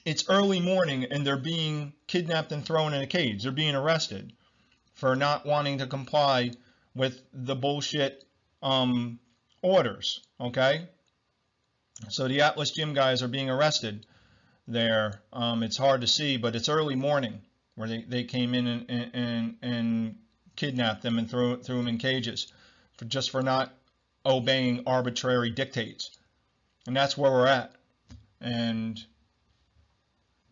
it's 0.05 0.29
early 0.29 0.61
morning 0.61 1.03
and 1.11 1.27
they're 1.27 1.35
being 1.35 1.91
kidnapped 2.07 2.53
and 2.53 2.65
thrown 2.65 2.93
in 2.93 3.01
a 3.01 3.07
cage. 3.07 3.43
They're 3.43 3.51
being 3.51 3.75
arrested 3.75 4.31
for 4.95 5.15
not 5.15 5.45
wanting 5.45 5.77
to 5.77 5.87
comply 5.87 6.51
with 6.95 7.21
the 7.33 7.55
bullshit 7.55 8.25
um, 8.63 9.19
orders. 9.61 10.21
Okay, 10.39 10.87
so 12.09 12.27
the 12.27 12.41
Atlas 12.41 12.71
Gym 12.71 12.93
guys 12.93 13.21
are 13.21 13.27
being 13.27 13.49
arrested 13.49 14.05
there. 14.67 15.21
Um, 15.31 15.63
it's 15.63 15.77
hard 15.77 16.01
to 16.01 16.07
see, 16.07 16.37
but 16.37 16.55
it's 16.55 16.69
early 16.69 16.95
morning 16.95 17.41
where 17.75 17.87
they, 17.87 18.01
they 18.03 18.23
came 18.23 18.53
in 18.53 18.67
and, 18.67 19.11
and, 19.13 19.57
and 19.61 20.15
kidnapped 20.55 21.03
them 21.03 21.19
and 21.19 21.29
threw, 21.29 21.61
threw 21.61 21.77
them 21.77 21.87
in 21.87 21.97
cages 21.97 22.51
for 22.97 23.05
just 23.05 23.31
for 23.31 23.41
not 23.41 23.73
obeying 24.25 24.83
arbitrary 24.87 25.51
dictates. 25.51 26.17
And 26.87 26.95
that's 26.95 27.17
where 27.17 27.31
we're 27.31 27.47
at. 27.47 27.73
And 28.41 28.99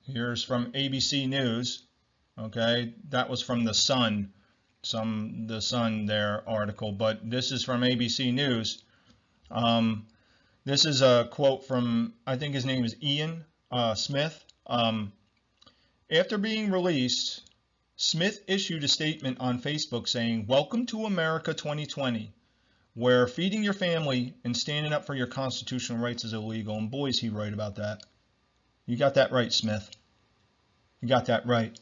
here's 0.06 0.44
from 0.44 0.72
ABC 0.74 1.28
News. 1.28 1.84
Okay, 2.38 2.94
that 3.10 3.30
was 3.30 3.42
from 3.42 3.64
the 3.64 3.74
Sun, 3.74 4.34
some 4.82 5.46
the 5.48 5.62
Sun 5.62 6.08
there 6.08 6.44
article, 6.48 6.92
but 6.92 7.30
this 7.30 7.52
is 7.52 7.64
from 7.64 7.82
ABC 7.82 8.34
News. 8.34 8.84
Um, 9.52 10.08
this 10.66 10.86
is 10.86 11.02
a 11.02 11.28
quote 11.32 11.68
from 11.68 12.14
I 12.26 12.38
think 12.38 12.56
his 12.56 12.66
name 12.66 12.86
is 12.86 12.96
Ian 13.04 13.46
uh, 13.72 13.94
Smith. 13.96 14.44
Um, 14.66 15.14
after 16.12 16.38
being 16.38 16.72
released, 16.72 17.42
Smith 17.96 18.40
issued 18.48 18.84
a 18.84 18.88
statement 18.88 19.40
on 19.40 19.62
Facebook 19.62 20.08
saying, 20.08 20.48
"Welcome 20.48 20.88
to 20.88 21.06
America 21.06 21.54
2020 21.54 22.34
where 22.94 23.28
feeding 23.28 23.64
your 23.64 23.74
family 23.74 24.36
and 24.44 24.56
standing 24.56 24.94
up 24.94 25.06
for 25.06 25.16
your 25.16 25.28
constitutional 25.28 26.00
rights 26.00 26.24
is 26.24 26.34
illegal. 26.34 26.78
And 26.78 26.92
boy, 26.92 27.08
is 27.08 27.20
he 27.20 27.30
right 27.30 27.54
about 27.54 27.76
that. 27.76 28.04
You 28.86 28.98
got 28.98 29.16
that 29.16 29.32
right, 29.32 29.52
Smith. 29.52 29.90
You 31.02 31.08
got 31.08 31.26
that 31.26 31.46
right. 31.48 31.78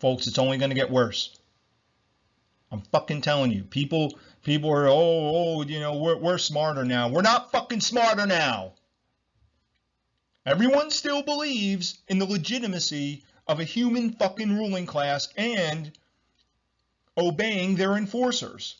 Folks, 0.00 0.26
it's 0.26 0.38
only 0.38 0.58
going 0.58 0.70
to 0.70 0.76
get 0.76 0.90
worse. 0.90 1.36
I'm 2.70 2.82
fucking 2.82 3.22
telling 3.22 3.50
you. 3.50 3.64
People 3.64 4.18
people 4.42 4.70
are 4.70 4.88
oh, 4.88 4.92
oh, 4.94 5.62
you 5.62 5.80
know, 5.80 5.96
we're 5.96 6.16
we're 6.16 6.38
smarter 6.38 6.84
now. 6.84 7.08
We're 7.08 7.22
not 7.22 7.50
fucking 7.50 7.80
smarter 7.80 8.26
now. 8.26 8.72
Everyone 10.46 10.90
still 10.90 11.22
believes 11.22 11.98
in 12.08 12.18
the 12.18 12.26
legitimacy 12.26 13.24
of 13.46 13.60
a 13.60 13.64
human 13.64 14.12
fucking 14.12 14.54
ruling 14.56 14.86
class 14.86 15.28
and 15.36 15.92
obeying 17.16 17.74
their 17.74 17.96
enforcers. 17.96 18.76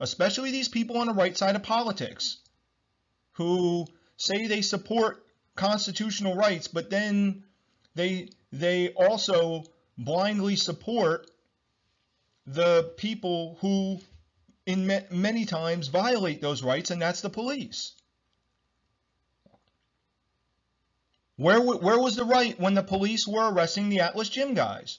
Especially 0.00 0.50
these 0.50 0.68
people 0.68 0.98
on 0.98 1.06
the 1.06 1.14
right 1.14 1.36
side 1.36 1.56
of 1.56 1.62
politics 1.62 2.38
who 3.32 3.86
say 4.16 4.46
they 4.46 4.62
support 4.62 5.24
constitutional 5.54 6.34
rights, 6.34 6.68
but 6.68 6.90
then 6.90 7.44
they 7.94 8.28
they 8.52 8.88
also 8.90 9.64
blindly 9.96 10.56
support 10.56 11.30
the 12.46 12.92
people 12.96 13.56
who 13.60 14.00
in 14.66 14.86
many 15.10 15.44
times 15.44 15.88
violate 15.88 16.40
those 16.40 16.62
rights 16.62 16.90
and 16.90 17.00
that's 17.00 17.20
the 17.20 17.30
police. 17.30 17.92
Where 21.36 21.60
where 21.60 21.98
was 21.98 22.16
the 22.16 22.24
right 22.24 22.58
when 22.60 22.74
the 22.74 22.82
police 22.82 23.26
were 23.26 23.52
arresting 23.52 23.88
the 23.88 24.00
Atlas 24.00 24.28
Gym 24.28 24.54
guys? 24.54 24.98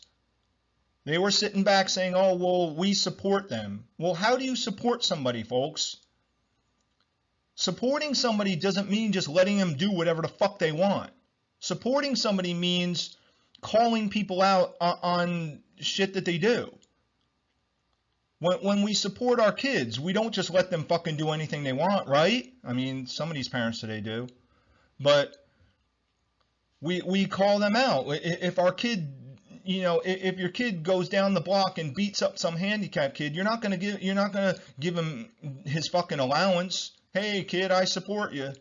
They 1.06 1.18
were 1.18 1.32
sitting 1.32 1.64
back 1.64 1.88
saying, 1.88 2.14
"Oh, 2.16 2.36
well, 2.36 2.76
we 2.76 2.93
support 2.93 3.48
them." 3.48 3.88
Well, 3.98 4.16
how 4.16 4.36
do 4.36 4.43
you 4.43 4.56
support 4.56 5.04
somebody, 5.04 5.43
folks? 5.43 5.98
Supporting 7.56 8.16
somebody 8.16 8.58
doesn't 8.58 8.89
mean 8.89 9.14
just 9.14 9.30
letting 9.30 9.58
them 9.58 9.78
do 9.78 9.91
whatever 9.91 10.22
the 10.22 10.28
fuck 10.28 10.60
they 10.60 10.74
want. 10.74 11.12
Supporting 11.60 12.18
somebody 12.18 12.54
means 12.54 13.16
calling 13.62 14.10
people 14.10 14.41
out 14.41 14.76
on, 14.82 15.62
shit 15.80 16.14
that 16.14 16.26
they 16.26 16.38
do. 16.38 16.74
When, 18.39 18.58
when 18.60 18.82
we 18.82 18.93
support 18.93 19.39
our 19.39 19.51
kids, 19.51 19.99
we 19.99 20.14
don't 20.14 20.34
just 20.34 20.49
let 20.49 20.70
them 20.70 20.86
fucking 20.86 21.18
do 21.18 21.32
anything 21.32 21.64
they 21.64 21.74
want, 21.74 22.08
right? 22.08 22.51
I 22.64 22.74
mean, 22.74 23.08
some 23.08 23.30
of 23.30 23.36
these 23.36 23.49
parents 23.49 23.80
today 23.80 24.01
do. 24.01 24.28
But 24.99 25.36
we, 26.82 27.01
we 27.01 27.26
call 27.26 27.60
them 27.60 27.76
out. 27.76 28.06
If 28.08 28.60
our 28.60 28.72
kid, 28.72 29.14
you 29.64 29.82
know, 29.82 30.01
if 30.03 30.38
your 30.38 30.49
kid 30.49 30.84
goes 30.84 31.10
down 31.10 31.34
the 31.34 31.41
block 31.41 31.78
and 31.78 31.95
beats 31.95 32.22
up 32.22 32.38
some 32.38 32.56
handicapped 32.56 33.16
kid, 33.16 33.36
you're 33.36 33.45
not 33.45 33.62
gonna 33.62 33.78
give, 33.78 34.01
you're 34.01 34.16
not 34.16 34.32
gonna 34.32 34.56
give 34.80 34.95
him 34.95 35.30
his 35.66 35.88
fucking 35.88 36.20
allowance. 36.20 36.91
Hey, 37.14 37.43
kid, 37.43 37.72
I 37.72 37.86
support 37.86 38.34
you. 38.34 38.53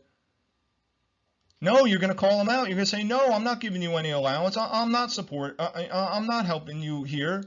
No, 1.65 1.87
you're 1.87 1.99
gonna 1.99 2.15
call 2.15 2.37
them 2.37 2.51
out. 2.51 2.69
You're 2.69 2.77
gonna 2.77 2.85
say, 2.85 3.05
no, 3.05 3.33
I'm 3.33 3.43
not 3.43 3.59
giving 3.59 3.81
you 3.81 3.97
any 3.97 4.11
allowance. 4.11 4.59
I, 4.59 4.69
I'm 4.83 4.93
not 4.93 5.11
support. 5.11 5.57
I, 5.59 5.89
I, 5.91 6.17
I'm 6.19 6.27
not 6.27 6.45
helping 6.45 6.83
you 6.83 7.05
here. 7.05 7.43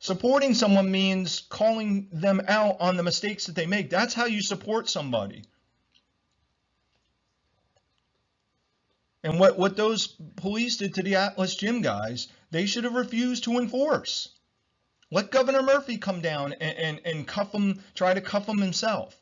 Supporting 0.00 0.52
someone 0.52 0.90
means 0.90 1.40
calling 1.48 2.08
them 2.12 2.42
out 2.46 2.76
on 2.80 2.98
the 2.98 3.02
mistakes 3.02 3.46
that 3.46 3.56
they 3.56 3.64
make. 3.64 3.88
That's 3.88 4.12
how 4.12 4.26
you 4.26 4.42
support 4.42 4.90
somebody. 4.90 5.44
And 9.24 9.40
what, 9.40 9.58
what 9.58 9.78
those 9.78 10.06
police 10.36 10.76
did 10.76 10.92
to 10.96 11.02
the 11.02 11.14
Atlas 11.14 11.56
Gym 11.56 11.80
guys, 11.80 12.28
they 12.50 12.66
should 12.66 12.84
have 12.84 12.92
refused 12.92 13.44
to 13.44 13.56
enforce. 13.56 14.28
Let 15.10 15.30
Governor 15.30 15.62
Murphy 15.62 15.96
come 15.96 16.20
down 16.20 16.52
and, 16.52 16.76
and, 16.76 17.00
and 17.06 17.26
cuff 17.26 17.52
them, 17.52 17.82
try 17.94 18.12
to 18.12 18.20
cuff 18.20 18.44
them 18.44 18.58
himself. 18.58 19.16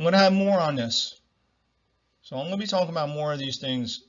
I'm 0.00 0.04
going 0.04 0.14
to 0.14 0.18
have 0.18 0.32
more 0.32 0.58
on 0.58 0.76
this. 0.76 1.20
So 2.22 2.36
I'm 2.36 2.46
going 2.46 2.52
to 2.52 2.64
be 2.64 2.66
talking 2.66 2.88
about 2.88 3.10
more 3.10 3.34
of 3.34 3.38
these 3.38 3.58
things 3.58 4.04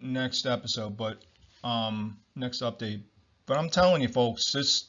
next 0.00 0.46
episode, 0.46 0.96
but 0.96 1.20
um, 1.64 2.18
next 2.36 2.62
update. 2.62 3.02
But 3.46 3.58
I'm 3.58 3.68
telling 3.68 4.02
you, 4.02 4.08
folks, 4.08 4.52
this 4.52 4.84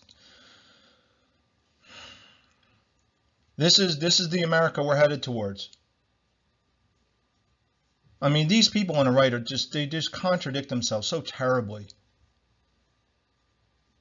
this 3.58 3.80
is 3.80 3.98
this 3.98 4.20
is 4.20 4.30
the 4.30 4.44
America 4.44 4.84
we're 4.84 4.96
headed 4.96 5.24
towards. 5.24 5.72
I 8.22 8.30
mean, 8.30 8.48
these 8.48 8.70
people 8.70 8.98
on 8.98 9.08
the 9.08 9.12
right 9.12 9.34
are 9.34 9.40
just 9.40 9.74
they 9.74 9.88
just 9.88 10.12
contradict 10.12 10.70
themselves 10.70 11.08
so 11.08 11.22
terribly. 11.22 11.88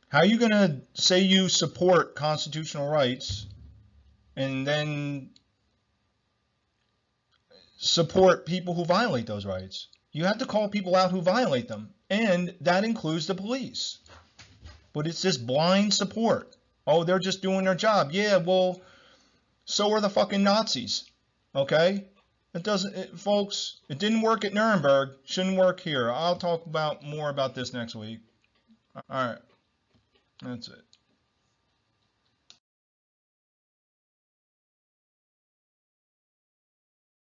How 0.08 0.18
are 0.18 0.26
you 0.26 0.38
going 0.38 0.50
to 0.50 0.82
say 0.92 1.20
you 1.20 1.48
support 1.48 2.14
constitutional 2.14 2.90
rights 2.90 3.46
and 4.36 4.66
then 4.66 5.30
support 7.82 8.46
people 8.46 8.74
who 8.74 8.84
violate 8.84 9.26
those 9.26 9.44
rights? 9.44 9.88
You 10.12 10.24
have 10.24 10.38
to 10.38 10.46
call 10.46 10.68
people 10.68 10.94
out 10.94 11.10
who 11.10 11.20
violate 11.20 11.68
them, 11.68 11.90
and 12.08 12.54
that 12.60 12.84
includes 12.84 13.26
the 13.26 13.34
police. 13.34 13.98
But 14.92 15.06
it's 15.06 15.22
this 15.22 15.36
blind 15.36 15.92
support. 15.92 16.54
Oh, 16.86 17.02
they're 17.02 17.18
just 17.18 17.42
doing 17.42 17.64
their 17.64 17.74
job. 17.74 18.10
Yeah, 18.12 18.36
well, 18.36 18.80
so 19.64 19.90
are 19.92 20.00
the 20.00 20.10
fucking 20.10 20.42
Nazis. 20.42 21.10
Okay? 21.54 22.04
It 22.54 22.62
doesn't, 22.62 22.94
it, 22.94 23.18
folks, 23.18 23.80
it 23.88 23.98
didn't 23.98 24.22
work 24.22 24.44
at 24.44 24.54
Nuremberg. 24.54 25.16
Shouldn't 25.24 25.56
work 25.56 25.80
here. 25.80 26.10
I'll 26.10 26.36
talk 26.36 26.66
about 26.66 27.02
more 27.02 27.30
about 27.30 27.54
this 27.54 27.72
next 27.72 27.94
week. 27.94 28.20
All 28.94 29.26
right. 29.26 29.38
That's 30.42 30.68
it. 30.68 30.91